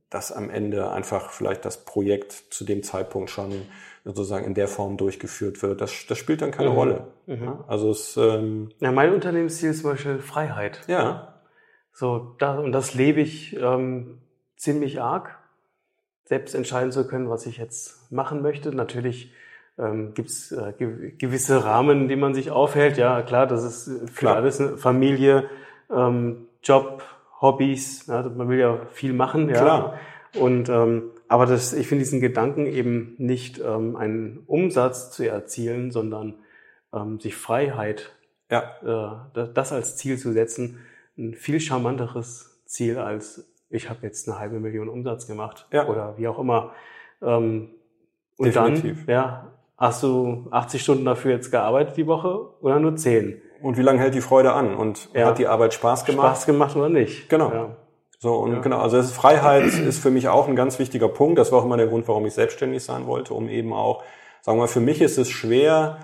[0.10, 3.52] dass am Ende einfach vielleicht das Projekt zu dem Zeitpunkt schon
[4.06, 5.82] sozusagen in der Form durchgeführt wird.
[5.82, 6.76] Das, das spielt dann keine mhm.
[6.76, 7.08] Rolle.
[7.26, 7.64] Mhm.
[7.68, 10.82] Also es, ähm, ja, mein Unternehmensziel ist zum Beispiel Freiheit.
[10.88, 11.42] Ja.
[11.92, 14.20] So, da, und das lebe ich ähm,
[14.56, 15.38] ziemlich arg,
[16.26, 18.74] selbst entscheiden zu können, was ich jetzt machen möchte.
[18.74, 19.34] Natürlich
[19.78, 20.74] ähm, gibt es äh,
[21.18, 22.98] gewisse Rahmen, die man sich aufhält.
[22.98, 24.36] Ja, klar, das ist für klar.
[24.38, 25.50] alles eine Familie,
[25.92, 27.04] ähm, Job,
[27.44, 28.08] Hobbys.
[28.08, 29.50] Ja, man will ja viel machen.
[29.50, 29.56] Ja.
[29.62, 30.00] Klar.
[30.39, 35.91] Und ähm, aber das, ich finde diesen Gedanken eben nicht ähm, einen Umsatz zu erzielen,
[35.91, 36.36] sondern
[36.91, 38.16] ähm, sich Freiheit,
[38.50, 39.22] ja.
[39.36, 40.80] äh, das als Ziel zu setzen,
[41.18, 45.88] ein viel charmanteres Ziel als ich habe jetzt eine halbe Million Umsatz gemacht ja.
[45.88, 46.74] oder wie auch immer.
[47.22, 47.70] Ähm,
[48.38, 49.06] und Definitiv.
[49.06, 53.41] dann, ja, hast du 80 Stunden dafür jetzt gearbeitet die Woche oder nur 10?
[53.64, 54.76] Und wie lange hält die Freude an?
[54.76, 55.26] Und ja.
[55.26, 56.28] hat die Arbeit Spaß gemacht?
[56.28, 57.30] Spaß gemacht oder nicht?
[57.30, 57.51] Genau.
[57.51, 57.70] Ja.
[58.20, 58.59] So, und ja.
[58.59, 61.39] genau, also das Freiheit ist für mich auch ein ganz wichtiger Punkt.
[61.39, 64.03] Das war auch immer der Grund, warum ich selbstständig sein wollte, um eben auch,
[64.41, 65.97] sagen wir mal, für mich ist es schwer,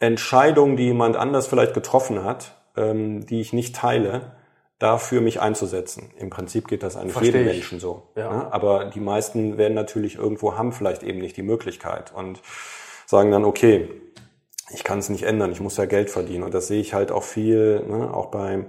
[0.00, 4.32] Entscheidungen, die jemand anders vielleicht getroffen hat, ähm, die ich nicht teile,
[4.80, 6.10] dafür mich einzusetzen.
[6.18, 8.08] Im Prinzip geht das eigentlich jedem Menschen so.
[8.16, 8.32] Ja.
[8.32, 8.52] Ne?
[8.52, 12.40] Aber die meisten werden natürlich irgendwo haben vielleicht eben nicht die Möglichkeit und
[13.06, 13.88] sagen dann, okay,
[14.72, 16.44] ich kann es nicht ändern, ich muss ja Geld verdienen.
[16.44, 18.64] Und das sehe ich halt auch viel, ne, auch bei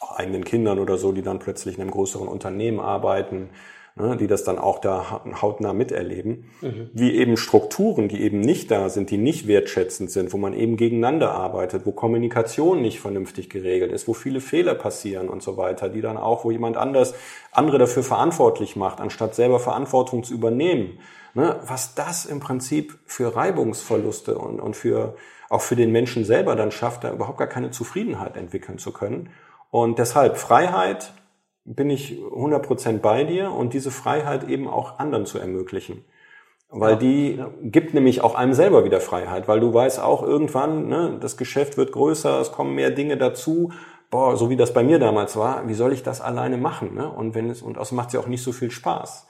[0.00, 3.50] auch eigenen Kindern oder so, die dann plötzlich in einem größeren Unternehmen arbeiten,
[3.96, 6.90] ne, die das dann auch da hautnah miterleben, mhm.
[6.94, 10.76] wie eben Strukturen, die eben nicht da sind, die nicht wertschätzend sind, wo man eben
[10.76, 15.88] gegeneinander arbeitet, wo Kommunikation nicht vernünftig geregelt ist, wo viele Fehler passieren und so weiter,
[15.88, 17.14] die dann auch, wo jemand anders
[17.52, 20.98] andere dafür verantwortlich macht, anstatt selber Verantwortung zu übernehmen.
[21.34, 25.14] Ne, was das im Prinzip für Reibungsverluste und, und für
[25.48, 29.30] auch für den Menschen selber dann schafft, da überhaupt gar keine Zufriedenheit entwickeln zu können.
[29.70, 31.12] Und deshalb Freiheit
[31.64, 36.04] bin ich 100% bei dir und diese Freiheit eben auch anderen zu ermöglichen.
[36.72, 37.50] Weil die ja.
[37.62, 41.76] gibt nämlich auch einem selber wieder Freiheit, weil du weißt auch irgendwann, ne, das Geschäft
[41.76, 43.72] wird größer, es kommen mehr Dinge dazu.
[44.08, 46.94] Boah, so wie das bei mir damals war, wie soll ich das alleine machen?
[46.94, 47.08] Ne?
[47.08, 49.26] Und wenn es und außerdem macht es ja auch nicht so viel Spaß.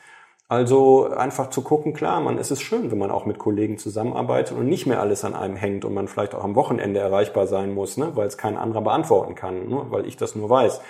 [0.50, 4.58] Also einfach zu gucken, klar, man, es ist schön, wenn man auch mit Kollegen zusammenarbeitet
[4.58, 7.72] und nicht mehr alles an einem hängt und man vielleicht auch am Wochenende erreichbar sein
[7.72, 10.80] muss, ne, weil es kein anderer beantworten kann, ne, weil ich das nur weiß.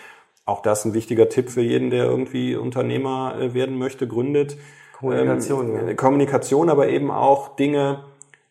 [0.47, 4.57] Auch das ein wichtiger Tipp für jeden, der irgendwie Unternehmer äh, werden möchte, gründet.
[4.99, 5.77] Kommunikation.
[5.77, 5.95] Ähm, ja.
[5.95, 8.05] Kommunikation, aber eben auch Dinge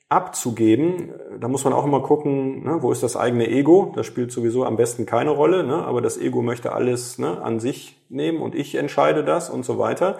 [0.10, 1.12] abzugeben.
[1.40, 3.94] Da muss man auch immer gucken, ne, wo ist das eigene Ego?
[3.96, 7.60] Das spielt sowieso am besten keine Rolle, ne, aber das Ego möchte alles ne, an
[7.60, 10.20] sich nehmen und ich entscheide das und so weiter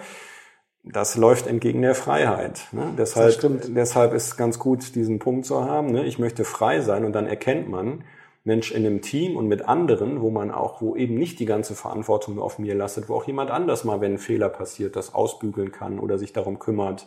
[0.82, 2.66] das läuft entgegen der Freiheit.
[2.72, 2.94] Ne?
[2.96, 3.38] Deshalb,
[3.74, 5.92] deshalb ist ganz gut, diesen Punkt zu haben.
[5.92, 6.04] Ne?
[6.06, 8.04] Ich möchte frei sein und dann erkennt man,
[8.44, 11.74] Mensch, in einem Team und mit anderen, wo man auch, wo eben nicht die ganze
[11.74, 15.14] Verantwortung nur auf mir lastet, wo auch jemand anders mal, wenn ein Fehler passiert, das
[15.14, 17.06] ausbügeln kann oder sich darum kümmert.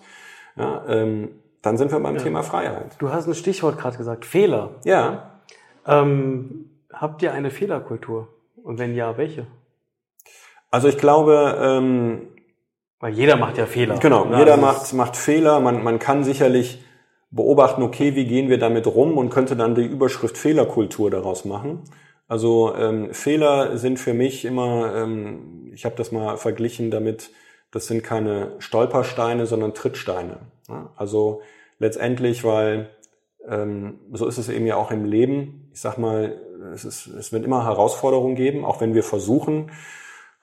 [0.55, 1.29] Ja, ähm,
[1.63, 2.21] dann sind wir beim ja.
[2.21, 2.95] Thema Freiheit.
[2.99, 4.75] Du hast ein Stichwort gerade gesagt, Fehler.
[4.83, 5.39] Ja.
[5.87, 8.27] Ähm, habt ihr eine Fehlerkultur?
[8.61, 9.47] Und wenn ja, welche?
[10.69, 12.27] Also ich glaube, ähm,
[13.03, 13.97] weil jeder macht ja Fehler.
[13.99, 14.39] Genau, oder?
[14.39, 15.59] jeder also macht, macht Fehler.
[15.59, 16.81] Man, man kann sicherlich
[17.31, 21.81] beobachten, okay, wie gehen wir damit rum und könnte dann die Überschrift Fehlerkultur daraus machen.
[22.29, 27.31] Also ähm, Fehler sind für mich immer, ähm, ich habe das mal verglichen damit,
[27.71, 30.37] das sind keine Stolpersteine, sondern Trittsteine.
[30.69, 30.89] Ja?
[30.95, 31.41] Also
[31.79, 32.89] letztendlich, weil
[33.45, 35.69] ähm, so ist es eben ja auch im Leben.
[35.73, 36.39] Ich sag mal,
[36.73, 39.71] es, ist, es wird immer Herausforderungen geben, auch wenn wir versuchen,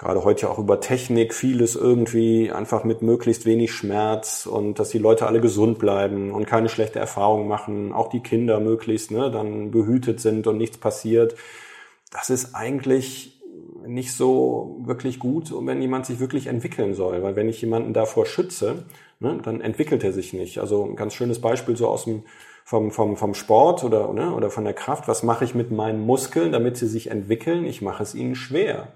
[0.00, 4.88] gerade heute ja auch über Technik vieles irgendwie einfach mit möglichst wenig Schmerz und dass
[4.88, 9.30] die Leute alle gesund bleiben und keine schlechte Erfahrung machen, auch die Kinder möglichst ne,
[9.30, 11.34] dann behütet sind und nichts passiert.
[12.10, 13.42] Das ist eigentlich
[13.86, 18.24] nicht so wirklich gut, wenn jemand sich wirklich entwickeln soll, weil wenn ich jemanden davor
[18.24, 18.84] schütze,
[19.18, 20.60] ne, dann entwickelt er sich nicht.
[20.60, 22.22] Also ein ganz schönes Beispiel so aus dem
[22.64, 25.08] vom, vom, vom Sport oder, ne, oder von der Kraft.
[25.08, 27.66] Was mache ich mit meinen Muskeln, damit sie sich entwickeln?
[27.66, 28.94] Ich mache es ihnen schwer.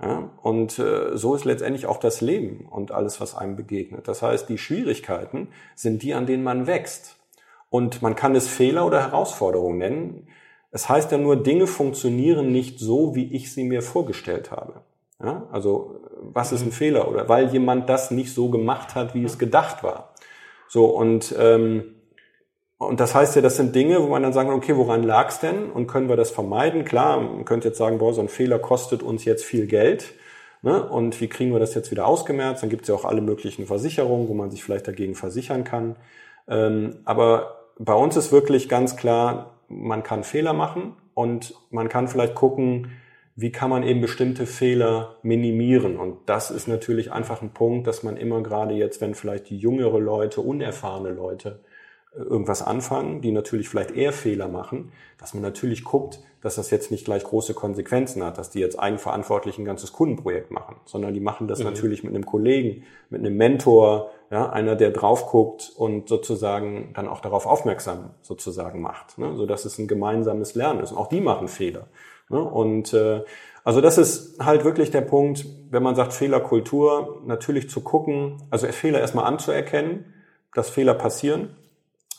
[0.00, 4.06] Ja, und äh, so ist letztendlich auch das Leben und alles, was einem begegnet.
[4.06, 7.16] Das heißt, die Schwierigkeiten sind die, an denen man wächst.
[7.68, 10.28] Und man kann es Fehler oder Herausforderungen nennen.
[10.70, 14.82] Es heißt ja nur, Dinge funktionieren nicht so, wie ich sie mir vorgestellt habe.
[15.20, 17.08] Ja, also was ist ein Fehler?
[17.08, 20.14] Oder weil jemand das nicht so gemacht hat, wie es gedacht war.
[20.68, 21.96] So und ähm,
[22.78, 25.70] und das heißt ja, das sind Dinge, wo man dann sagen, okay, woran lag's denn?
[25.70, 26.84] Und können wir das vermeiden?
[26.84, 30.14] Klar, man könnte jetzt sagen, boah, so ein Fehler kostet uns jetzt viel Geld.
[30.62, 30.88] Ne?
[30.88, 32.62] Und wie kriegen wir das jetzt wieder ausgemerzt?
[32.62, 35.96] Dann gibt es ja auch alle möglichen Versicherungen, wo man sich vielleicht dagegen versichern kann.
[36.46, 42.06] Ähm, aber bei uns ist wirklich ganz klar, man kann Fehler machen und man kann
[42.06, 42.92] vielleicht gucken,
[43.34, 45.96] wie kann man eben bestimmte Fehler minimieren.
[45.96, 49.58] Und das ist natürlich einfach ein Punkt, dass man immer gerade jetzt, wenn vielleicht die
[49.58, 51.60] jüngere Leute, unerfahrene Leute
[52.14, 56.90] irgendwas anfangen, die natürlich vielleicht eher Fehler machen, dass man natürlich guckt, dass das jetzt
[56.90, 61.20] nicht gleich große Konsequenzen hat, dass die jetzt eigenverantwortlich ein ganzes Kundenprojekt machen, sondern die
[61.20, 61.66] machen das mhm.
[61.66, 67.08] natürlich mit einem Kollegen, mit einem Mentor, ja, einer, der drauf guckt und sozusagen dann
[67.08, 70.92] auch darauf aufmerksam sozusagen macht, ne, so dass es ein gemeinsames Lernen ist.
[70.92, 71.88] Und auch die machen Fehler.
[72.28, 73.22] Ne, und äh,
[73.64, 78.66] also das ist halt wirklich der Punkt, wenn man sagt Fehlerkultur, natürlich zu gucken, also
[78.68, 80.14] Fehler erstmal anzuerkennen,
[80.54, 81.57] dass Fehler passieren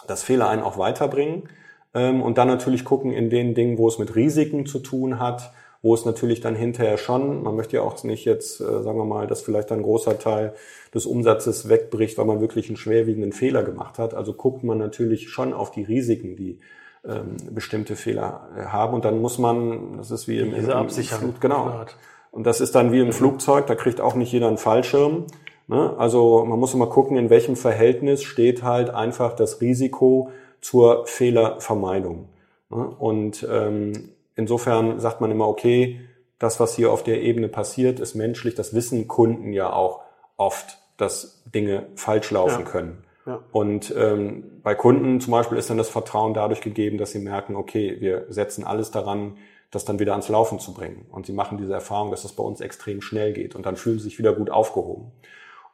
[0.10, 1.49] dass Fehler einen auch weiterbringen.
[1.93, 5.51] Ähm, und dann natürlich gucken in den Dingen, wo es mit Risiken zu tun hat,
[5.82, 9.05] wo es natürlich dann hinterher schon, man möchte ja auch nicht jetzt, äh, sagen wir
[9.05, 10.53] mal, dass vielleicht ein großer Teil
[10.93, 14.14] des Umsatzes wegbricht, weil man wirklich einen schwerwiegenden Fehler gemacht hat.
[14.14, 16.60] Also guckt man natürlich schon auf die Risiken, die
[17.07, 18.93] ähm, bestimmte Fehler äh, haben.
[18.93, 21.86] Und dann muss man, das ist wie im, Diese im, im Flut, genau,
[22.32, 25.26] Und das ist dann wie im Flugzeug, da kriegt auch nicht jeder einen Fallschirm.
[25.70, 25.95] Ne?
[25.97, 32.28] Also man muss immer gucken, in welchem Verhältnis steht halt einfach das Risiko zur Fehlervermeidung.
[32.72, 32.88] Ne?
[32.97, 36.01] Und ähm, insofern sagt man immer, okay,
[36.39, 38.55] das, was hier auf der Ebene passiert, ist menschlich.
[38.55, 40.01] Das wissen Kunden ja auch
[40.38, 42.70] oft, dass Dinge falsch laufen ja.
[42.72, 43.03] können.
[43.28, 43.39] Ja.
[43.51, 47.55] Und ähm, bei Kunden zum Beispiel ist dann das Vertrauen dadurch gegeben, dass sie merken,
[47.55, 49.38] okay, wir setzen alles daran,
[49.70, 51.05] das dann wieder ans Laufen zu bringen.
[51.11, 53.99] Und sie machen diese Erfahrung, dass das bei uns extrem schnell geht und dann fühlen
[53.99, 55.11] sie sich wieder gut aufgehoben.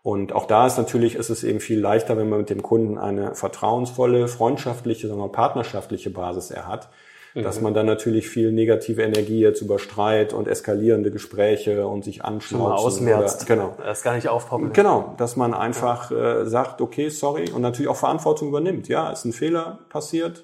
[0.05, 2.99] Und auch da ist natürlich, ist es eben viel leichter, wenn man mit dem Kunden
[2.99, 6.89] eine vertrauensvolle, freundschaftliche, sondern partnerschaftliche Basis er hat,
[7.33, 7.41] mhm.
[7.41, 12.23] dass man dann natürlich viel negative Energie jetzt über Streit und eskalierende Gespräche und sich
[12.23, 12.85] anschnauzen.
[12.85, 13.49] ausmerzt.
[13.49, 13.77] Oder, genau.
[13.83, 14.73] Das gar nicht aufpoppen.
[14.73, 16.41] Genau, dass man einfach ja.
[16.41, 18.87] äh, sagt, okay, sorry und natürlich auch Verantwortung übernimmt.
[18.87, 20.43] Ja, ist ein Fehler passiert,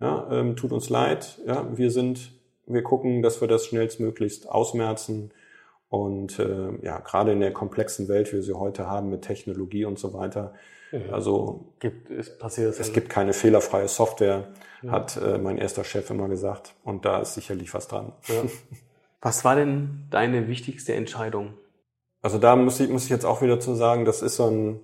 [0.00, 2.32] ja, ähm, tut uns leid, ja, wir sind,
[2.66, 5.32] wir gucken, dass wir das schnellstmöglichst ausmerzen
[5.92, 9.84] und äh, ja, gerade in der komplexen Welt, wie wir sie heute haben, mit Technologie
[9.84, 10.54] und so weiter.
[10.90, 11.12] Mhm.
[11.12, 14.48] Also gibt, ist passiert es gibt keine fehlerfreie Software,
[14.80, 14.90] ja.
[14.90, 16.72] hat äh, mein erster Chef immer gesagt.
[16.82, 18.14] Und da ist sicherlich was dran.
[18.26, 18.42] Ja.
[19.20, 21.52] Was war denn deine wichtigste Entscheidung?
[22.22, 24.80] Also da muss ich, muss ich jetzt auch wieder zu sagen, das ist so ein,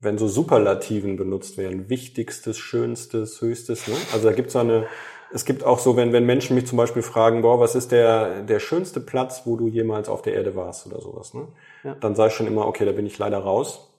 [0.00, 3.86] wenn so Superlativen benutzt werden, wichtigstes, schönstes, höchstes.
[3.86, 3.96] Ne?
[4.14, 4.86] Also da gibt es so eine
[5.32, 8.42] es gibt auch so, wenn, wenn Menschen mich zum Beispiel fragen, boah, was ist der,
[8.42, 11.48] der schönste Platz, wo du jemals auf der Erde warst oder sowas, ne?
[11.84, 11.96] Ja.
[12.00, 13.90] Dann sage ich schon immer, okay, da bin ich leider raus,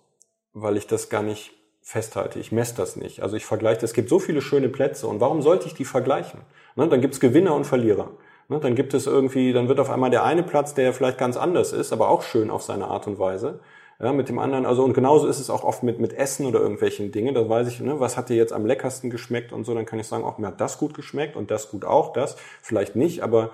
[0.53, 2.39] weil ich das gar nicht festhalte.
[2.39, 3.21] Ich messe das nicht.
[3.21, 6.39] Also ich vergleiche, es gibt so viele schöne Plätze und warum sollte ich die vergleichen?
[6.75, 6.87] Ne?
[6.87, 8.11] Dann gibt's Gewinner und Verlierer.
[8.47, 8.59] Ne?
[8.59, 11.73] Dann gibt es irgendwie, dann wird auf einmal der eine Platz, der vielleicht ganz anders
[11.73, 13.59] ist, aber auch schön auf seine Art und Weise
[14.03, 16.59] ja, mit dem anderen, also und genauso ist es auch oft mit, mit Essen oder
[16.59, 17.33] irgendwelchen Dingen.
[17.33, 19.99] Da weiß ich, ne, was hat dir jetzt am leckersten geschmeckt und so, dann kann
[19.99, 23.23] ich sagen, auch mir hat das gut geschmeckt und das gut auch, das vielleicht nicht,
[23.23, 23.51] aber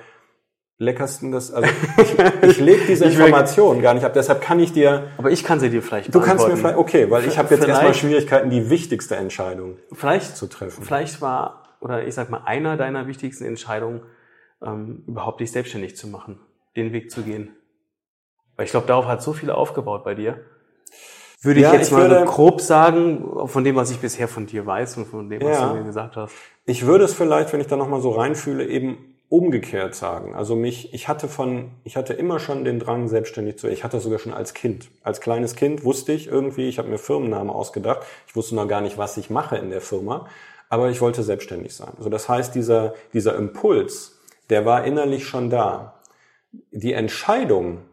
[0.79, 5.11] leckersten das, also ich, ich lege diese Information gar nicht ab, deshalb kann ich dir.
[5.17, 6.15] Aber ich kann sie dir vielleicht.
[6.15, 10.35] Du kannst mir vielleicht, okay, weil ich habe jetzt erstmal Schwierigkeiten, die wichtigste Entscheidung vielleicht,
[10.35, 10.83] zu treffen.
[10.83, 14.01] Vielleicht war, oder ich sag mal, einer deiner wichtigsten Entscheidungen,
[14.65, 16.39] ähm, überhaupt dich selbstständig zu machen,
[16.75, 17.55] den Weg zu gehen.
[18.59, 20.41] Weil ich glaube, darauf hat so viel aufgebaut bei dir.
[21.41, 24.47] Würde ja, ich jetzt ich mal würde, grob sagen, von dem, was ich bisher von
[24.47, 26.33] dir weiß und von dem, was ja, du mir gesagt hast.
[26.65, 30.35] Ich würde es vielleicht, wenn ich da nochmal so reinfühle, eben umgekehrt sagen.
[30.35, 33.69] Also mich, ich hatte von, ich hatte immer schon den Drang, selbstständig zu.
[33.69, 34.89] Ich hatte das sogar schon als Kind.
[35.03, 38.01] Als kleines Kind wusste ich irgendwie, ich habe mir Firmennamen ausgedacht.
[38.27, 40.27] Ich wusste noch gar nicht, was ich mache in der Firma.
[40.67, 41.93] Aber ich wollte selbstständig sein.
[41.97, 45.93] Also das heißt, dieser, dieser Impuls, der war innerlich schon da.
[46.71, 47.83] Die Entscheidung,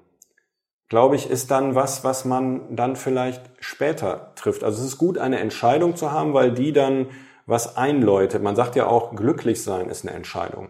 [0.89, 4.63] glaube ich, ist dann was, was man dann vielleicht später trifft.
[4.65, 7.09] Also es ist gut, eine Entscheidung zu haben, weil die dann
[7.47, 8.43] was einläutet.
[8.43, 10.69] Man sagt ja auch, glücklich sein ist eine Entscheidung.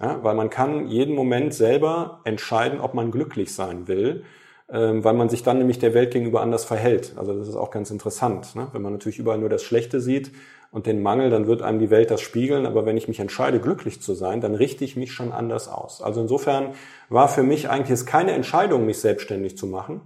[0.00, 4.24] Ja, weil man kann jeden Moment selber entscheiden, ob man glücklich sein will,
[4.68, 7.14] ähm, weil man sich dann nämlich der Welt gegenüber anders verhält.
[7.16, 8.56] Also das ist auch ganz interessant.
[8.56, 8.68] Ne?
[8.72, 10.32] Wenn man natürlich überall nur das Schlechte sieht,
[10.74, 12.66] und den Mangel, dann wird einem die Welt das spiegeln.
[12.66, 16.02] Aber wenn ich mich entscheide, glücklich zu sein, dann richte ich mich schon anders aus.
[16.02, 16.74] Also insofern
[17.08, 20.00] war für mich eigentlich es keine Entscheidung, mich selbstständig zu machen.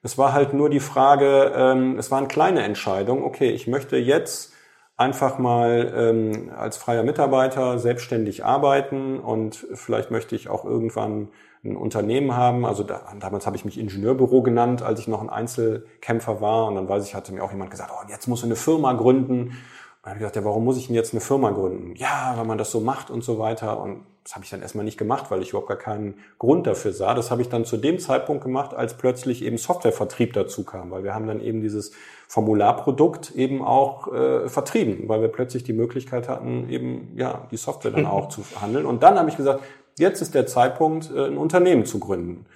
[0.00, 3.24] Es war halt nur die Frage, ähm, es waren kleine Entscheidungen.
[3.24, 4.52] Okay, ich möchte jetzt
[4.96, 11.30] einfach mal ähm, als freier Mitarbeiter selbstständig arbeiten und vielleicht möchte ich auch irgendwann
[11.64, 12.64] ein Unternehmen haben.
[12.64, 16.66] Also da, damals habe ich mich Ingenieurbüro genannt, als ich noch ein Einzelkämpfer war.
[16.66, 18.92] Und dann weiß ich, hatte mir auch jemand gesagt, oh, jetzt musst du eine Firma
[18.92, 19.56] gründen.
[20.02, 21.94] Dann habe ich gedacht, ja, warum muss ich denn jetzt eine Firma gründen?
[21.94, 23.80] Ja, weil man das so macht und so weiter.
[23.80, 26.92] Und das habe ich dann erstmal nicht gemacht, weil ich überhaupt gar keinen Grund dafür
[26.92, 27.14] sah.
[27.14, 31.04] Das habe ich dann zu dem Zeitpunkt gemacht, als plötzlich eben Softwarevertrieb dazu kam, weil
[31.04, 31.92] wir haben dann eben dieses
[32.26, 37.92] Formularprodukt eben auch äh, vertrieben, weil wir plötzlich die Möglichkeit hatten, eben ja die Software
[37.92, 38.86] dann auch zu handeln.
[38.86, 39.62] Und dann habe ich gesagt,
[39.98, 42.46] jetzt ist der Zeitpunkt, äh, ein Unternehmen zu gründen.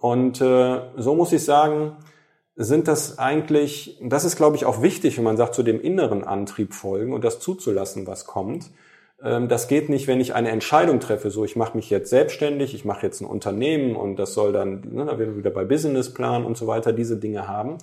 [0.00, 1.96] Und äh, so muss ich sagen,
[2.60, 6.24] sind das eigentlich, das ist, glaube ich, auch wichtig, wenn man sagt, zu dem inneren
[6.24, 8.70] Antrieb folgen und das zuzulassen, was kommt.
[9.22, 12.74] Ähm, das geht nicht, wenn ich eine Entscheidung treffe, so ich mache mich jetzt selbstständig,
[12.74, 15.64] ich mache jetzt ein Unternehmen und das soll dann, ne, da werden wir wieder bei
[15.64, 17.78] Businessplan und so weiter, diese Dinge haben,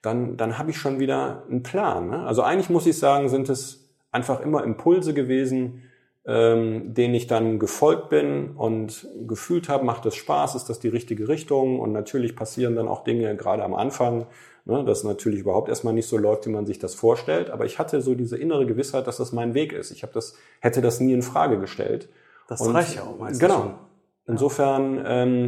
[0.00, 2.08] dann, dann habe ich schon wieder einen Plan.
[2.08, 2.26] Ne?
[2.26, 5.82] Also eigentlich muss ich sagen, sind es einfach immer Impulse gewesen,
[6.26, 10.88] ähm, denen ich dann gefolgt bin und gefühlt habe, macht es Spaß, ist das die
[10.88, 14.26] richtige Richtung und natürlich passieren dann auch Dinge gerade am Anfang,
[14.64, 17.78] ne, dass natürlich überhaupt erstmal nicht so läuft, wie man sich das vorstellt, aber ich
[17.78, 19.90] hatte so diese innere Gewissheit, dass das mein Weg ist.
[19.90, 22.08] Ich habe das hätte das nie in Frage gestellt.
[22.48, 23.40] Das und, reicht ja auch meistens.
[23.40, 23.74] Genau.
[24.26, 25.46] Insofern ähm,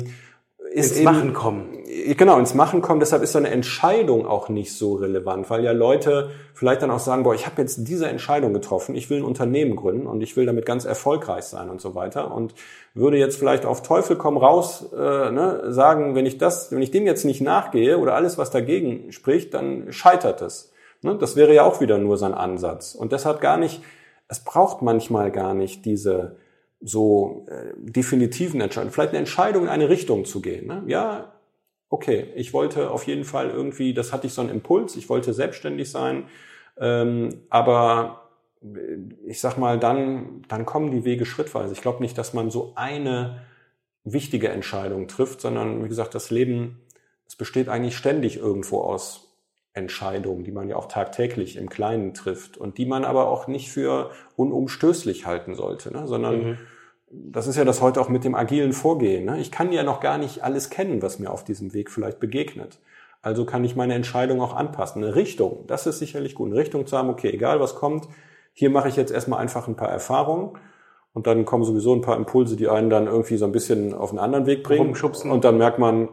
[0.76, 1.78] ist ins eben, Machen kommen.
[2.18, 3.00] Genau, ins Machen kommen.
[3.00, 6.98] Deshalb ist so eine Entscheidung auch nicht so relevant, weil ja Leute vielleicht dann auch
[6.98, 10.36] sagen, boah, ich habe jetzt diese Entscheidung getroffen, ich will ein Unternehmen gründen und ich
[10.36, 12.54] will damit ganz erfolgreich sein und so weiter und
[12.92, 16.90] würde jetzt vielleicht auf Teufel komm raus äh, ne, sagen, wenn ich das, wenn ich
[16.90, 20.72] dem jetzt nicht nachgehe oder alles, was dagegen spricht, dann scheitert es.
[21.00, 21.16] Ne?
[21.18, 22.94] Das wäre ja auch wieder nur sein Ansatz.
[22.94, 23.82] Und deshalb gar nicht,
[24.28, 26.36] es braucht manchmal gar nicht diese
[26.80, 30.66] so äh, definitiven Entscheidungen, vielleicht eine Entscheidung in eine Richtung zu gehen.
[30.66, 30.82] Ne?
[30.86, 31.32] Ja,
[31.88, 35.32] okay, ich wollte auf jeden Fall irgendwie, das hatte ich so einen Impuls, ich wollte
[35.32, 36.24] selbstständig sein,
[36.78, 38.30] ähm, aber
[38.62, 41.72] äh, ich sag mal, dann, dann kommen die Wege schrittweise.
[41.72, 43.42] Ich glaube nicht, dass man so eine
[44.04, 46.80] wichtige Entscheidung trifft, sondern wie gesagt, das Leben,
[47.26, 49.25] es besteht eigentlich ständig irgendwo aus
[49.76, 53.70] Entscheidungen, die man ja auch tagtäglich im Kleinen trifft und die man aber auch nicht
[53.70, 56.06] für unumstößlich halten sollte, ne?
[56.06, 56.58] sondern mhm.
[57.10, 59.26] das ist ja das heute auch mit dem agilen Vorgehen.
[59.26, 59.38] Ne?
[59.38, 62.78] Ich kann ja noch gar nicht alles kennen, was mir auf diesem Weg vielleicht begegnet.
[63.20, 65.04] Also kann ich meine Entscheidung auch anpassen.
[65.04, 66.50] Eine Richtung, das ist sicherlich gut.
[66.50, 68.08] Eine Richtung zu haben, okay, egal was kommt,
[68.54, 70.58] hier mache ich jetzt erstmal einfach ein paar Erfahrungen
[71.12, 74.10] und dann kommen sowieso ein paar Impulse, die einen dann irgendwie so ein bisschen auf
[74.10, 74.86] einen anderen Weg bringen.
[74.86, 75.30] Rumschubsen.
[75.30, 76.08] Und dann merkt man,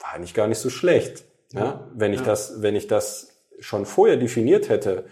[0.00, 1.24] war eigentlich gar nicht so schlecht.
[1.52, 2.26] Ja, wenn ich ja.
[2.26, 5.04] das, wenn ich das schon vorher definiert hätte,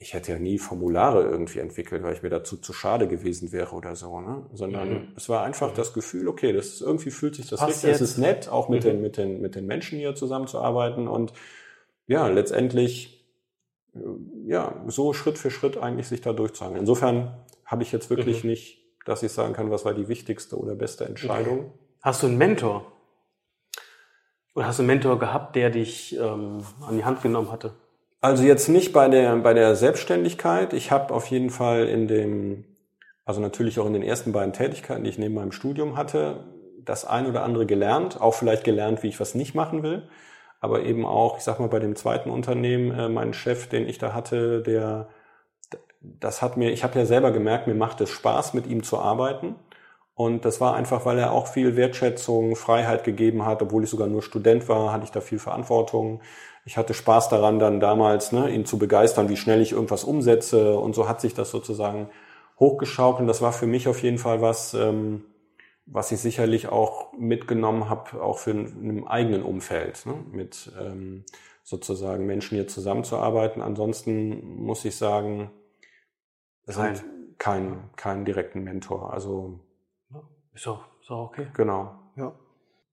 [0.00, 3.74] ich hätte ja nie Formulare irgendwie entwickelt, weil ich mir dazu zu schade gewesen wäre
[3.74, 4.46] oder so, ne?
[4.52, 5.12] Sondern mhm.
[5.16, 8.16] es war einfach das Gefühl, okay, das ist, irgendwie fühlt sich das richtig, es ist
[8.16, 8.88] nett, auch mit mhm.
[8.88, 11.32] den, mit den, mit den Menschen hier zusammenzuarbeiten und
[12.06, 13.28] ja, letztendlich,
[13.94, 13.98] äh,
[14.46, 16.80] ja, so Schritt für Schritt eigentlich sich da durchzuhangeln.
[16.80, 18.50] Insofern habe ich jetzt wirklich mhm.
[18.50, 21.72] nicht, dass ich sagen kann, was war die wichtigste oder beste Entscheidung.
[22.02, 22.92] Hast du einen Mentor?
[24.58, 27.74] Oder hast du einen Mentor gehabt, der dich ähm, an die Hand genommen hatte?
[28.20, 30.72] Also jetzt nicht bei der, bei der Selbstständigkeit.
[30.72, 32.64] Ich habe auf jeden Fall in dem,
[33.24, 36.42] also natürlich auch in den ersten beiden Tätigkeiten, die ich neben meinem Studium hatte,
[36.84, 38.20] das ein oder andere gelernt.
[38.20, 40.08] Auch vielleicht gelernt, wie ich was nicht machen will.
[40.58, 43.98] Aber eben auch, ich sag mal, bei dem zweiten Unternehmen, äh, mein Chef, den ich
[43.98, 45.08] da hatte, der,
[46.00, 48.98] das hat mir, ich habe ja selber gemerkt, mir macht es Spaß, mit ihm zu
[48.98, 49.54] arbeiten.
[50.18, 53.62] Und das war einfach, weil er auch viel Wertschätzung, Freiheit gegeben hat.
[53.62, 56.22] Obwohl ich sogar nur Student war, hatte ich da viel Verantwortung.
[56.64, 60.76] Ich hatte Spaß daran, dann damals ne, ihn zu begeistern, wie schnell ich irgendwas umsetze.
[60.76, 62.08] Und so hat sich das sozusagen
[62.58, 63.28] hochgeschaukelt.
[63.28, 65.22] Das war für mich auf jeden Fall was, ähm,
[65.86, 71.26] was ich sicherlich auch mitgenommen habe, auch für ein, eigenen Umfeld, ne, mit ähm,
[71.62, 73.62] sozusagen Menschen hier zusammenzuarbeiten.
[73.62, 75.52] Ansonsten muss ich sagen,
[76.66, 77.04] es hat
[77.38, 79.12] keinen keinen direkten Mentor.
[79.12, 79.60] Also
[80.58, 81.46] ist auch, ist auch okay.
[81.54, 81.94] Genau.
[82.16, 82.32] Ja.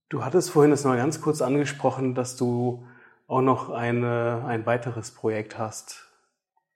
[0.10, 2.86] Du hattest vorhin das mal ganz kurz angesprochen, dass du
[3.28, 6.06] auch noch eine, ein weiteres Projekt hast.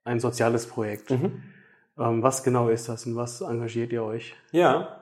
[0.03, 1.11] Ein soziales Projekt.
[1.11, 1.43] Mhm.
[1.97, 4.35] Ähm, was genau ist das und was engagiert ihr euch?
[4.51, 5.01] Ja,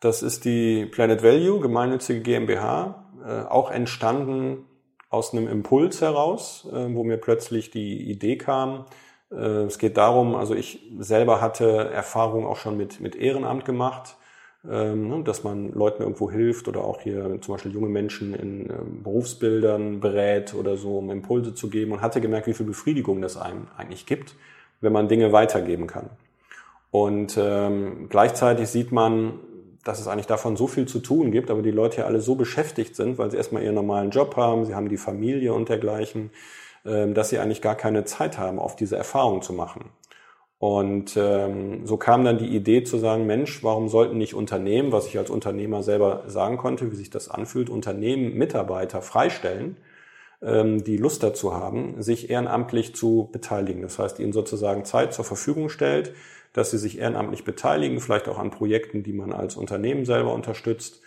[0.00, 4.66] das ist die Planet Value, gemeinnützige GmbH, äh, auch entstanden
[5.10, 8.86] aus einem Impuls heraus, äh, wo mir plötzlich die Idee kam.
[9.30, 14.16] Äh, es geht darum, also ich selber hatte Erfahrung auch schon mit, mit Ehrenamt gemacht
[14.62, 20.00] dass man Leuten irgendwo hilft oder auch hier zum Beispiel junge Menschen in ähm, Berufsbildern
[20.00, 23.68] berät oder so, um Impulse zu geben und hatte gemerkt, wie viel Befriedigung das einem
[23.78, 24.34] eigentlich gibt,
[24.82, 26.10] wenn man Dinge weitergeben kann.
[26.90, 29.38] Und ähm, gleichzeitig sieht man,
[29.84, 32.34] dass es eigentlich davon so viel zu tun gibt, aber die Leute hier alle so
[32.34, 36.30] beschäftigt sind, weil sie erstmal ihren normalen Job haben, sie haben die Familie und dergleichen,
[36.84, 39.90] ähm, dass sie eigentlich gar keine Zeit haben, auf diese Erfahrung zu machen.
[40.60, 45.06] Und ähm, so kam dann die Idee zu sagen, Mensch, warum sollten nicht Unternehmen, was
[45.06, 49.78] ich als Unternehmer selber sagen konnte, wie sich das anfühlt, Unternehmen Mitarbeiter freistellen,
[50.42, 53.80] ähm, die Lust dazu haben, sich ehrenamtlich zu beteiligen.
[53.80, 56.12] Das heißt, ihnen sozusagen Zeit zur Verfügung stellt,
[56.52, 61.00] dass sie sich ehrenamtlich beteiligen, vielleicht auch an Projekten, die man als Unternehmen selber unterstützt.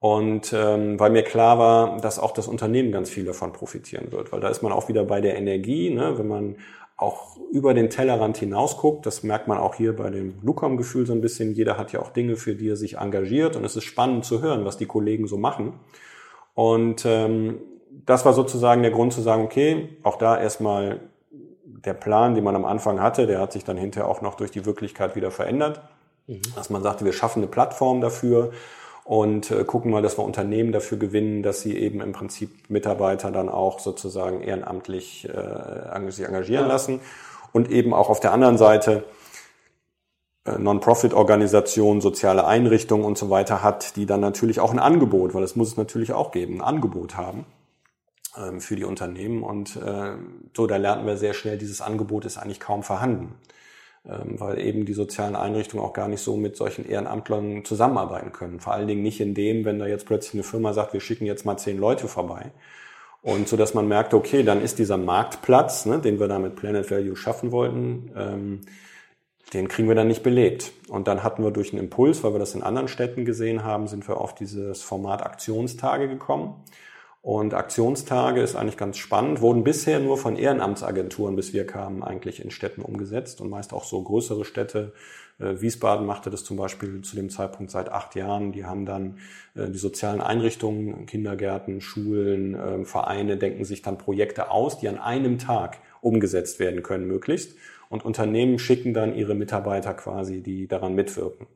[0.00, 4.32] Und ähm, weil mir klar war, dass auch das Unternehmen ganz viel davon profitieren wird,
[4.32, 6.18] weil da ist man auch wieder bei der Energie, ne?
[6.18, 6.56] wenn man
[6.96, 9.04] auch über den Tellerrand hinaus guckt.
[9.04, 11.52] Das merkt man auch hier bei dem Lucom-Gefühl so ein bisschen.
[11.52, 14.40] Jeder hat ja auch Dinge, für die er sich engagiert und es ist spannend zu
[14.40, 15.74] hören, was die Kollegen so machen.
[16.54, 17.60] Und ähm,
[18.06, 21.00] das war sozusagen der Grund zu sagen, okay, auch da erstmal
[21.64, 24.50] der Plan, den man am Anfang hatte, der hat sich dann hinterher auch noch durch
[24.50, 25.82] die Wirklichkeit wieder verändert.
[26.26, 26.40] Mhm.
[26.54, 28.52] Dass man sagte, wir schaffen eine Plattform dafür
[29.06, 33.30] und äh, gucken mal, dass wir Unternehmen dafür gewinnen, dass sie eben im Prinzip Mitarbeiter
[33.30, 37.00] dann auch sozusagen ehrenamtlich äh, sich engagieren lassen.
[37.52, 39.04] Und eben auch auf der anderen Seite
[40.44, 45.42] äh, Non-Profit-Organisationen, soziale Einrichtungen und so weiter hat, die dann natürlich auch ein Angebot, weil
[45.42, 47.46] das muss es natürlich auch geben, ein Angebot haben
[48.36, 49.44] ähm, für die Unternehmen.
[49.44, 50.16] Und äh,
[50.56, 53.36] so, da lernen wir sehr schnell, dieses Angebot ist eigentlich kaum vorhanden.
[54.08, 58.60] Ähm, weil eben die sozialen Einrichtungen auch gar nicht so mit solchen Ehrenamtlern zusammenarbeiten können.
[58.60, 61.26] Vor allen Dingen nicht in dem, wenn da jetzt plötzlich eine Firma sagt, wir schicken
[61.26, 62.52] jetzt mal zehn Leute vorbei.
[63.22, 66.54] Und so dass man merkt, okay, dann ist dieser Marktplatz, ne, den wir da mit
[66.54, 68.60] Planet Value schaffen wollten, ähm,
[69.52, 70.72] den kriegen wir dann nicht belegt.
[70.88, 73.88] Und dann hatten wir durch einen Impuls, weil wir das in anderen Städten gesehen haben,
[73.88, 76.54] sind wir auf dieses Format Aktionstage gekommen.
[77.26, 82.40] Und Aktionstage ist eigentlich ganz spannend, wurden bisher nur von Ehrenamtsagenturen, bis wir kamen, eigentlich
[82.40, 84.92] in Städten umgesetzt und meist auch so größere Städte.
[85.40, 88.52] Äh, Wiesbaden machte das zum Beispiel zu dem Zeitpunkt seit acht Jahren.
[88.52, 89.18] Die haben dann
[89.56, 94.98] äh, die sozialen Einrichtungen, Kindergärten, Schulen, äh, Vereine denken sich dann Projekte aus, die an
[94.98, 97.56] einem Tag umgesetzt werden können, möglichst.
[97.88, 101.48] Und Unternehmen schicken dann ihre Mitarbeiter quasi, die daran mitwirken.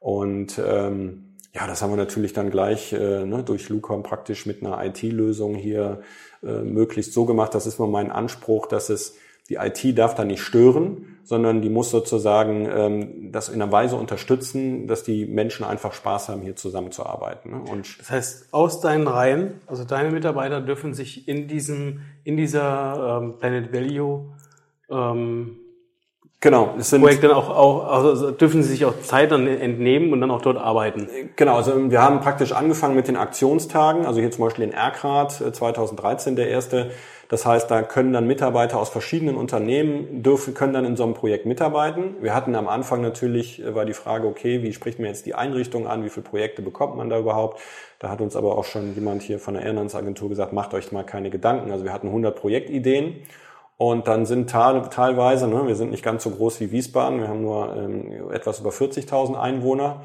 [0.00, 4.64] Und ähm, ja, das haben wir natürlich dann gleich äh, ne, durch Lucom praktisch mit
[4.64, 6.00] einer IT-Lösung hier
[6.42, 7.54] äh, möglichst so gemacht.
[7.54, 9.16] Das ist mal mein Anspruch, dass es
[9.48, 13.94] die IT darf da nicht stören, sondern die muss sozusagen ähm, das in einer Weise
[13.94, 17.50] unterstützen, dass die Menschen einfach Spaß haben, hier zusammenzuarbeiten.
[17.52, 17.70] Ne?
[17.70, 23.20] Und das heißt, aus deinen Reihen, also deine Mitarbeiter dürfen sich in diesem, in dieser
[23.22, 24.32] ähm, Planet Value
[24.90, 25.56] ähm,
[26.40, 30.12] Genau, es sind Projekt dann auch, auch also dürfen Sie sich auch Zeit dann entnehmen
[30.12, 31.08] und dann auch dort arbeiten.
[31.36, 35.32] Genau, also wir haben praktisch angefangen mit den Aktionstagen, also hier zum Beispiel in Erkrath
[35.32, 36.90] 2013 äh, der erste.
[37.30, 41.14] Das heißt, da können dann Mitarbeiter aus verschiedenen Unternehmen dürfen, können dann in so einem
[41.14, 42.16] Projekt mitarbeiten.
[42.20, 45.34] Wir hatten am Anfang natürlich, äh, war die Frage, okay, wie spricht man jetzt die
[45.34, 47.60] Einrichtung an, wie viele Projekte bekommt man da überhaupt?
[47.98, 51.04] Da hat uns aber auch schon jemand hier von der Ehrenamtsagentur gesagt, macht euch mal
[51.04, 51.70] keine Gedanken.
[51.70, 53.22] Also wir hatten 100 Projektideen
[53.76, 57.42] und dann sind teilweise, ne, wir sind nicht ganz so groß wie Wiesbaden, wir haben
[57.42, 60.02] nur ähm, etwas über 40.000 Einwohner,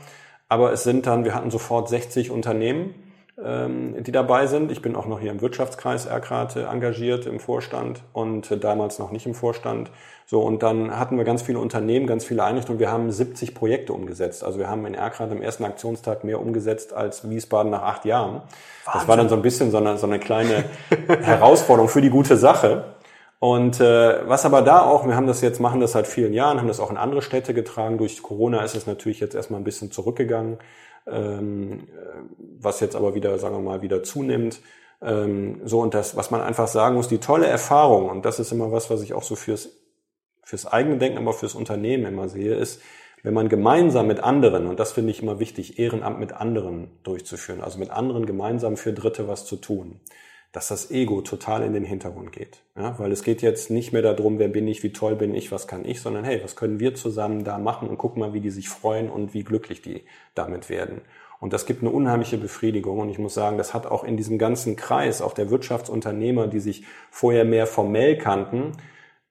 [0.47, 2.95] aber es sind dann, wir hatten sofort 60 Unternehmen,
[3.43, 4.71] ähm, die dabei sind.
[4.71, 9.11] Ich bin auch noch hier im Wirtschaftskreis Erkrate engagiert im Vorstand und äh, damals noch
[9.11, 9.91] nicht im Vorstand.
[10.25, 12.79] So, und dann hatten wir ganz viele Unternehmen, ganz viele Einrichtungen.
[12.79, 14.43] Wir haben 70 Projekte umgesetzt.
[14.43, 18.33] Also wir haben in Erkrate im ersten Aktionstag mehr umgesetzt als Wiesbaden nach acht Jahren.
[18.33, 18.93] Wahnsinn.
[18.93, 20.65] Das war dann so ein bisschen so eine, so eine kleine
[21.07, 22.95] Herausforderung für die gute Sache.
[23.39, 26.59] Und äh, was aber da auch, wir haben das jetzt, machen das seit vielen Jahren,
[26.59, 27.97] haben das auch in andere Städte getragen.
[27.97, 30.57] Durch Corona ist es natürlich jetzt erstmal ein bisschen zurückgegangen,
[31.07, 32.19] ähm, äh,
[32.59, 34.59] was jetzt aber wieder, sagen wir mal, wieder zunimmt.
[35.01, 38.51] Ähm, so und das, was man einfach sagen muss, die tolle Erfahrung, und das ist
[38.51, 39.69] immer was, was ich auch so fürs,
[40.43, 42.81] fürs eigene Denken, aber fürs Unternehmen immer sehe, ist,
[43.23, 47.61] wenn man gemeinsam mit anderen, und das finde ich immer wichtig, Ehrenamt mit anderen durchzuführen,
[47.61, 50.01] also mit anderen gemeinsam für Dritte was zu tun
[50.51, 52.63] dass das Ego total in den Hintergrund geht.
[52.75, 55.51] Ja, weil es geht jetzt nicht mehr darum, wer bin ich, wie toll bin ich,
[55.51, 58.41] was kann ich, sondern hey, was können wir zusammen da machen und guck mal, wie
[58.41, 61.01] die sich freuen und wie glücklich die damit werden.
[61.39, 62.99] Und das gibt eine unheimliche Befriedigung.
[62.99, 66.59] Und ich muss sagen, das hat auch in diesem ganzen Kreis, auch der Wirtschaftsunternehmer, die
[66.59, 68.73] sich vorher mehr formell kannten,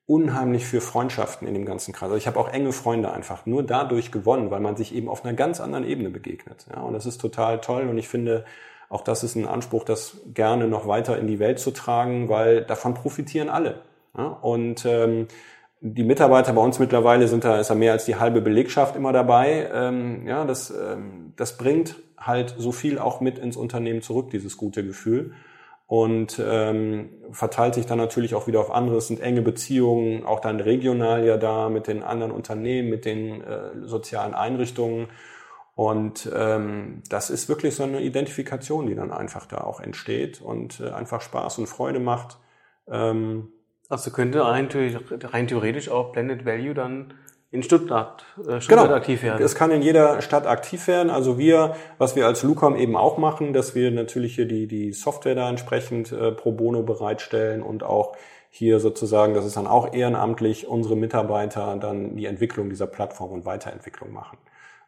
[0.07, 2.05] unheimlich für Freundschaften in dem ganzen Kreis.
[2.05, 5.23] Also ich habe auch enge Freunde einfach nur dadurch gewonnen, weil man sich eben auf
[5.23, 6.65] einer ganz anderen Ebene begegnet.
[6.73, 7.87] Ja, und das ist total toll.
[7.87, 8.43] Und ich finde,
[8.89, 12.63] auch das ist ein Anspruch, das gerne noch weiter in die Welt zu tragen, weil
[12.63, 13.81] davon profitieren alle.
[14.17, 14.25] Ja?
[14.41, 15.27] Und ähm,
[15.81, 19.13] die Mitarbeiter bei uns mittlerweile sind da, ist da mehr als die halbe Belegschaft immer
[19.13, 19.69] dabei.
[19.73, 24.57] Ähm, ja, das, ähm, das bringt halt so viel auch mit ins Unternehmen zurück, dieses
[24.57, 25.33] gute Gefühl.
[25.85, 28.97] Und ähm, verteilt sich dann natürlich auch wieder auf andere.
[28.97, 33.41] Es sind enge Beziehungen, auch dann regional ja da mit den anderen Unternehmen, mit den
[33.41, 35.07] äh, sozialen Einrichtungen.
[35.79, 40.81] Und ähm, das ist wirklich so eine Identifikation, die dann einfach da auch entsteht und
[40.81, 42.37] äh, einfach Spaß und Freude macht.
[42.91, 43.47] Ähm,
[43.87, 44.67] also könnte rein,
[45.23, 47.13] rein theoretisch auch Blended Value dann
[47.49, 48.97] in Stuttgart, äh, Stuttgart genau.
[48.97, 49.41] aktiv werden.
[49.41, 51.09] Es kann in jeder Stadt aktiv werden.
[51.09, 54.91] Also wir, was wir als Lucom eben auch machen, dass wir natürlich hier die, die
[54.91, 58.17] Software da entsprechend äh, pro bono bereitstellen und auch
[58.49, 63.45] hier sozusagen, das ist dann auch ehrenamtlich, unsere Mitarbeiter dann die Entwicklung dieser Plattform und
[63.45, 64.37] Weiterentwicklung machen.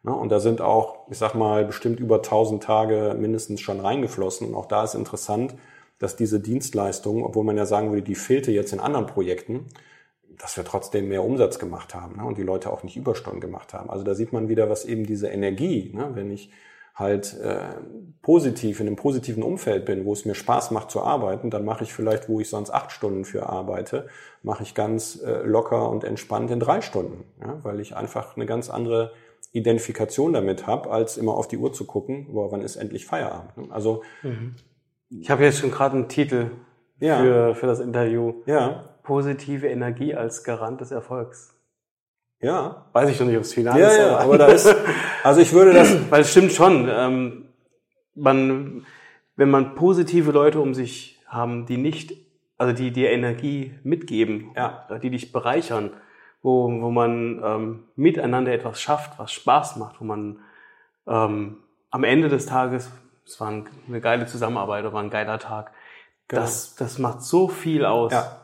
[0.02, 0.14] Ne?
[0.14, 4.48] Und da sind auch, ich sag mal, bestimmt über 1000 Tage mindestens schon reingeflossen.
[4.48, 5.54] Und auch da ist interessant,
[5.98, 9.66] dass diese Dienstleistung, obwohl man ja sagen würde, die fehlte jetzt in anderen Projekten,
[10.38, 12.24] dass wir trotzdem mehr Umsatz gemacht haben ne?
[12.24, 13.90] und die Leute auch nicht Überstunden gemacht haben.
[13.90, 16.10] Also da sieht man wieder, was eben diese Energie, ne?
[16.14, 16.50] wenn ich
[16.94, 17.76] halt äh,
[18.20, 21.84] positiv in einem positiven Umfeld bin, wo es mir Spaß macht zu arbeiten, dann mache
[21.84, 24.08] ich vielleicht, wo ich sonst acht Stunden für arbeite,
[24.42, 27.60] mache ich ganz äh, locker und entspannt in drei Stunden, ja?
[27.62, 29.12] weil ich einfach eine ganz andere
[29.52, 33.56] Identifikation damit habe, als immer auf die Uhr zu gucken, boah, wann ist endlich Feierabend.
[33.56, 33.66] Ne?
[33.70, 34.54] Also mhm.
[35.10, 36.50] ich habe jetzt schon gerade einen Titel
[37.00, 37.18] ja.
[37.18, 38.34] für, für das Interview.
[38.46, 38.88] Ja.
[39.02, 41.54] Positive Energie als Garant des Erfolgs.
[42.40, 42.86] Ja.
[42.92, 43.98] Weiß ich noch nicht, ob es final ja, ist.
[43.98, 44.74] Ja, aber, aber da ist,
[45.22, 46.10] also ich würde das.
[46.10, 47.48] Weil es stimmt schon, ähm,
[48.14, 48.86] man,
[49.36, 52.16] wenn man positive Leute um sich haben, die nicht,
[52.56, 54.86] also die dir Energie mitgeben, ja.
[55.02, 55.90] die dich bereichern,
[56.42, 60.40] wo, wo man ähm, miteinander etwas schafft, was Spaß macht, wo man
[61.06, 61.58] ähm,
[61.90, 62.90] am Ende des Tages,
[63.24, 65.72] es war eine geile Zusammenarbeit, war ein geiler Tag,
[66.28, 66.42] genau.
[66.42, 68.40] das, das macht so viel aus, ja.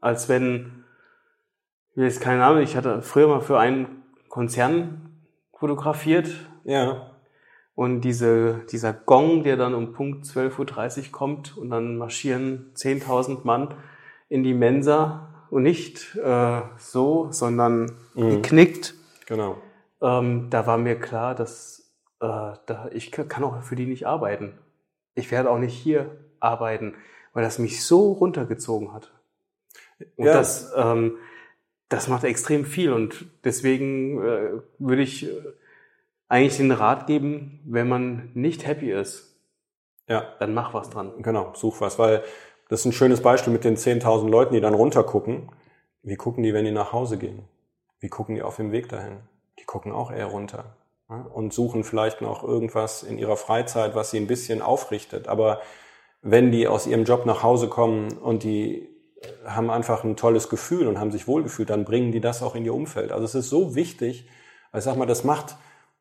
[0.00, 0.84] als wenn,
[1.94, 5.12] ich jetzt keine Ahnung, ich hatte früher mal für einen Konzern
[5.58, 6.28] fotografiert.
[6.64, 7.10] Ja.
[7.74, 13.40] Und diese, dieser Gong, der dann um Punkt 12.30 Uhr kommt und dann marschieren 10.000
[13.44, 13.74] Mann
[14.28, 18.30] in die Mensa und nicht äh, so, sondern mhm.
[18.30, 18.94] geknickt.
[19.26, 19.58] Genau.
[20.00, 22.26] Ähm, da war mir klar, dass äh,
[22.64, 24.58] da, ich kann auch für die nicht arbeiten.
[25.14, 26.94] Ich werde auch nicht hier arbeiten,
[27.34, 29.12] weil das mich so runtergezogen hat.
[30.16, 30.32] Und ja.
[30.32, 31.18] das, ähm,
[31.90, 35.42] das macht extrem viel und deswegen äh, würde ich äh,
[36.28, 39.38] eigentlich den Rat geben, wenn man nicht happy ist,
[40.08, 40.34] ja.
[40.38, 41.12] dann mach was dran.
[41.18, 42.24] Genau, such was, weil
[42.72, 45.50] das ist ein schönes Beispiel mit den 10.000 Leuten, die dann runtergucken.
[46.02, 47.44] Wie gucken die, wenn die nach Hause gehen?
[48.00, 49.18] Wie gucken die auf dem Weg dahin?
[49.58, 50.74] Die gucken auch eher runter
[51.34, 55.28] und suchen vielleicht noch irgendwas in ihrer Freizeit, was sie ein bisschen aufrichtet.
[55.28, 55.60] Aber
[56.22, 58.88] wenn die aus ihrem Job nach Hause kommen und die
[59.44, 62.64] haben einfach ein tolles Gefühl und haben sich wohlgefühlt, dann bringen die das auch in
[62.64, 63.12] ihr Umfeld.
[63.12, 64.26] Also es ist so wichtig,
[64.74, 65.56] ich sag mal, das macht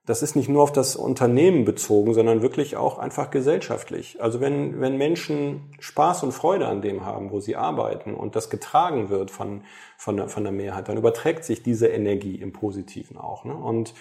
[0.05, 4.17] das ist nicht nur auf das Unternehmen bezogen, sondern wirklich auch einfach gesellschaftlich.
[4.19, 8.49] Also wenn, wenn Menschen Spaß und Freude an dem haben, wo sie arbeiten und das
[8.49, 9.61] getragen wird von,
[9.97, 13.45] von, der, von der Mehrheit, dann überträgt sich diese Energie im Positiven auch.
[13.45, 13.53] Ne?
[13.53, 13.93] Und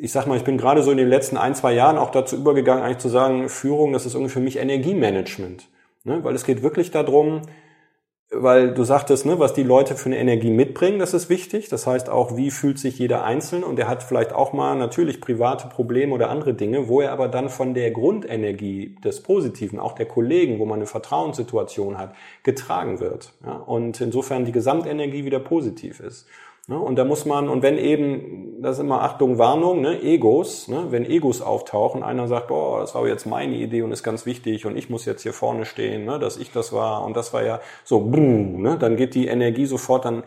[0.00, 2.36] ich sag mal, ich bin gerade so in den letzten ein, zwei Jahren auch dazu
[2.36, 5.68] übergegangen, eigentlich zu sagen, Führung, das ist irgendwie für mich Energiemanagement.
[6.04, 6.24] Ne?
[6.24, 7.42] Weil es geht wirklich darum,
[8.36, 11.68] weil du sagtest, ne, was die Leute für eine Energie mitbringen, das ist wichtig.
[11.68, 15.20] Das heißt auch, wie fühlt sich jeder einzeln und er hat vielleicht auch mal natürlich
[15.20, 19.92] private Probleme oder andere Dinge, wo er aber dann von der Grundenergie des Positiven, auch
[19.92, 23.32] der Kollegen, wo man eine Vertrauenssituation hat, getragen wird.
[23.44, 23.52] Ja?
[23.52, 26.26] Und insofern die Gesamtenergie wieder positiv ist.
[26.66, 26.78] Ne?
[26.78, 30.86] Und da muss man, und wenn eben, das ist immer Achtung, Warnung, ne, Egos, ne,
[30.90, 34.64] wenn Egos auftauchen, einer sagt, boah, das war jetzt meine Idee und ist ganz wichtig
[34.64, 37.44] und ich muss jetzt hier vorne stehen, ne, dass ich das war und das war
[37.44, 40.22] ja so, boom, ne, dann geht die Energie sofort, dann,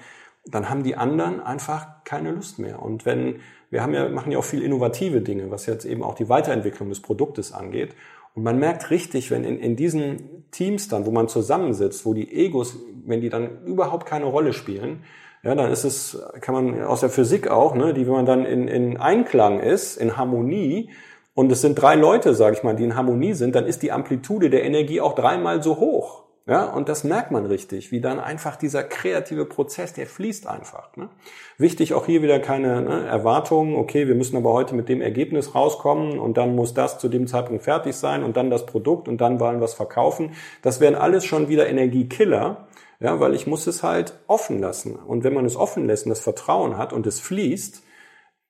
[0.46, 2.84] dann haben die anderen einfach keine Lust mehr.
[2.84, 3.40] Und wenn,
[3.72, 6.90] wir haben ja, machen ja auch viel innovative Dinge, was jetzt eben auch die Weiterentwicklung
[6.90, 7.96] des Produktes angeht.
[8.36, 12.32] Und man merkt richtig, wenn in, in diesen Teams dann, wo man zusammensitzt, wo die
[12.32, 15.02] Egos, wenn die dann überhaupt keine Rolle spielen,
[15.44, 18.46] ja, dann ist es, kann man aus der Physik auch, ne, die, wenn man dann
[18.46, 20.90] in, in Einklang ist, in Harmonie,
[21.34, 23.92] und es sind drei Leute, sage ich mal, die in Harmonie sind, dann ist die
[23.92, 26.24] Amplitude der Energie auch dreimal so hoch.
[26.48, 30.96] Ja, und das merkt man richtig, wie dann einfach dieser kreative Prozess, der fließt einfach.
[30.96, 31.10] Ne?
[31.58, 35.54] Wichtig auch hier wieder keine ne, Erwartungen, okay, wir müssen aber heute mit dem Ergebnis
[35.54, 39.20] rauskommen und dann muss das zu dem Zeitpunkt fertig sein und dann das Produkt und
[39.20, 40.32] dann wollen wir es verkaufen.
[40.62, 42.68] Das wären alles schon wieder Energiekiller,
[43.00, 44.95] ja, weil ich muss es halt offen lassen.
[44.95, 47.84] Und wenn man es offen lässt und das Vertrauen hat und es fließt,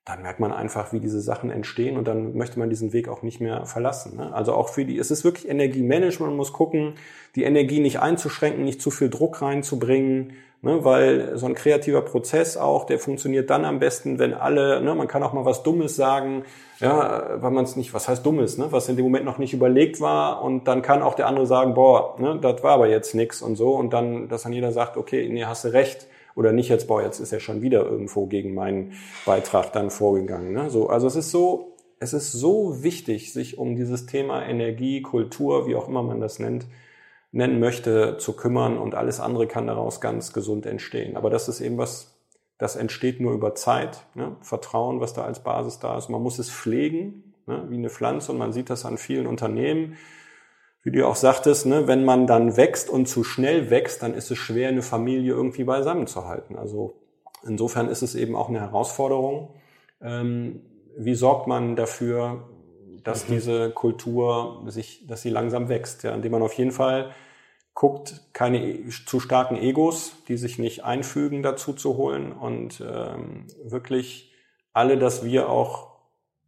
[0.06, 3.24] dann merkt man einfach, wie diese Sachen entstehen und dann möchte man diesen Weg auch
[3.24, 4.16] nicht mehr verlassen.
[4.16, 4.34] Ne?
[4.34, 6.94] Also auch für die, es ist wirklich Energiemanagement, man muss gucken,
[7.36, 10.34] die Energie nicht einzuschränken, nicht zu viel Druck reinzubringen,
[10.68, 14.94] Ne, weil so ein kreativer Prozess auch, der funktioniert dann am besten, wenn alle, ne,
[14.96, 16.44] man kann auch mal was Dummes sagen,
[16.82, 19.54] ja, weil man es nicht, was heißt Dummes, ne, was in dem Moment noch nicht
[19.54, 23.16] überlegt war und dann kann auch der andere sagen, boah, ne, das war aber jetzt
[23.16, 26.52] nix und so und dann, dass dann jeder sagt, okay, nee, hast du recht oder
[26.52, 28.92] nicht jetzt, boah, jetzt ist er schon wieder irgendwo gegen meinen
[29.26, 30.52] Beitrag dann vorgegangen.
[30.52, 30.70] Ne?
[30.70, 35.66] So, also es ist so, es ist so wichtig, sich um dieses Thema Energie, Kultur,
[35.66, 36.66] wie auch immer man das nennt,
[37.32, 41.18] nennen möchte, zu kümmern und alles andere kann daraus ganz gesund entstehen.
[41.18, 42.20] Aber das ist eben was,
[42.58, 44.06] das entsteht nur über Zeit.
[44.16, 44.38] Ne?
[44.42, 46.10] Vertrauen, was da als Basis da ist.
[46.10, 47.66] Man muss es pflegen, ne?
[47.70, 49.98] wie eine Pflanze und man sieht das an vielen Unternehmen.
[50.84, 51.88] Wie du auch sagtest, ne?
[51.88, 55.66] wenn man dann wächst und zu schnell wächst, dann ist es schwer, eine Familie irgendwie
[55.66, 56.56] beisammen zu halten.
[56.56, 57.02] Also
[57.46, 59.54] insofern ist es eben auch eine Herausforderung.
[60.02, 60.62] Ähm,
[60.98, 62.50] wie sorgt man dafür,
[63.08, 63.34] dass mhm.
[63.34, 67.12] diese Kultur sich, dass sie langsam wächst, ja, indem man auf jeden Fall
[67.74, 73.48] guckt, keine e, zu starken Egos, die sich nicht einfügen, dazu zu holen und ähm,
[73.64, 74.34] wirklich
[74.74, 75.96] alle, dass wir auch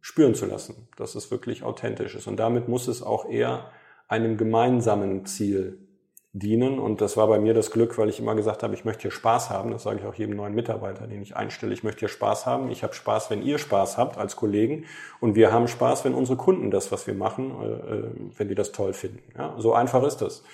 [0.02, 2.26] spüren zu lassen, dass es wirklich authentisch ist.
[2.26, 3.70] Und damit muss es auch eher
[4.08, 5.88] einem gemeinsamen Ziel
[6.32, 6.78] dienen.
[6.78, 9.10] Und das war bei mir das Glück, weil ich immer gesagt habe, ich möchte hier
[9.10, 9.70] Spaß haben.
[9.70, 11.72] Das sage ich auch jedem neuen Mitarbeiter, den ich einstelle.
[11.72, 12.70] Ich möchte hier Spaß haben.
[12.70, 14.84] Ich habe Spaß, wenn ihr Spaß habt als Kollegen.
[15.20, 18.54] Und wir haben Spaß, wenn unsere Kunden das, was wir machen, äh, äh, wenn die
[18.54, 19.22] das toll finden.
[19.36, 20.44] Ja, so einfach ist das.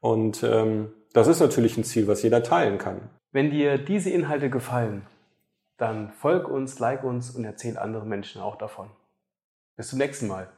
[0.00, 3.10] Und ähm, das ist natürlich ein Ziel, was jeder teilen kann.
[3.32, 5.02] Wenn dir diese Inhalte gefallen,
[5.76, 8.90] dann folg uns, like uns und erzähl anderen Menschen auch davon.
[9.76, 10.48] Bis zum nächsten Mal.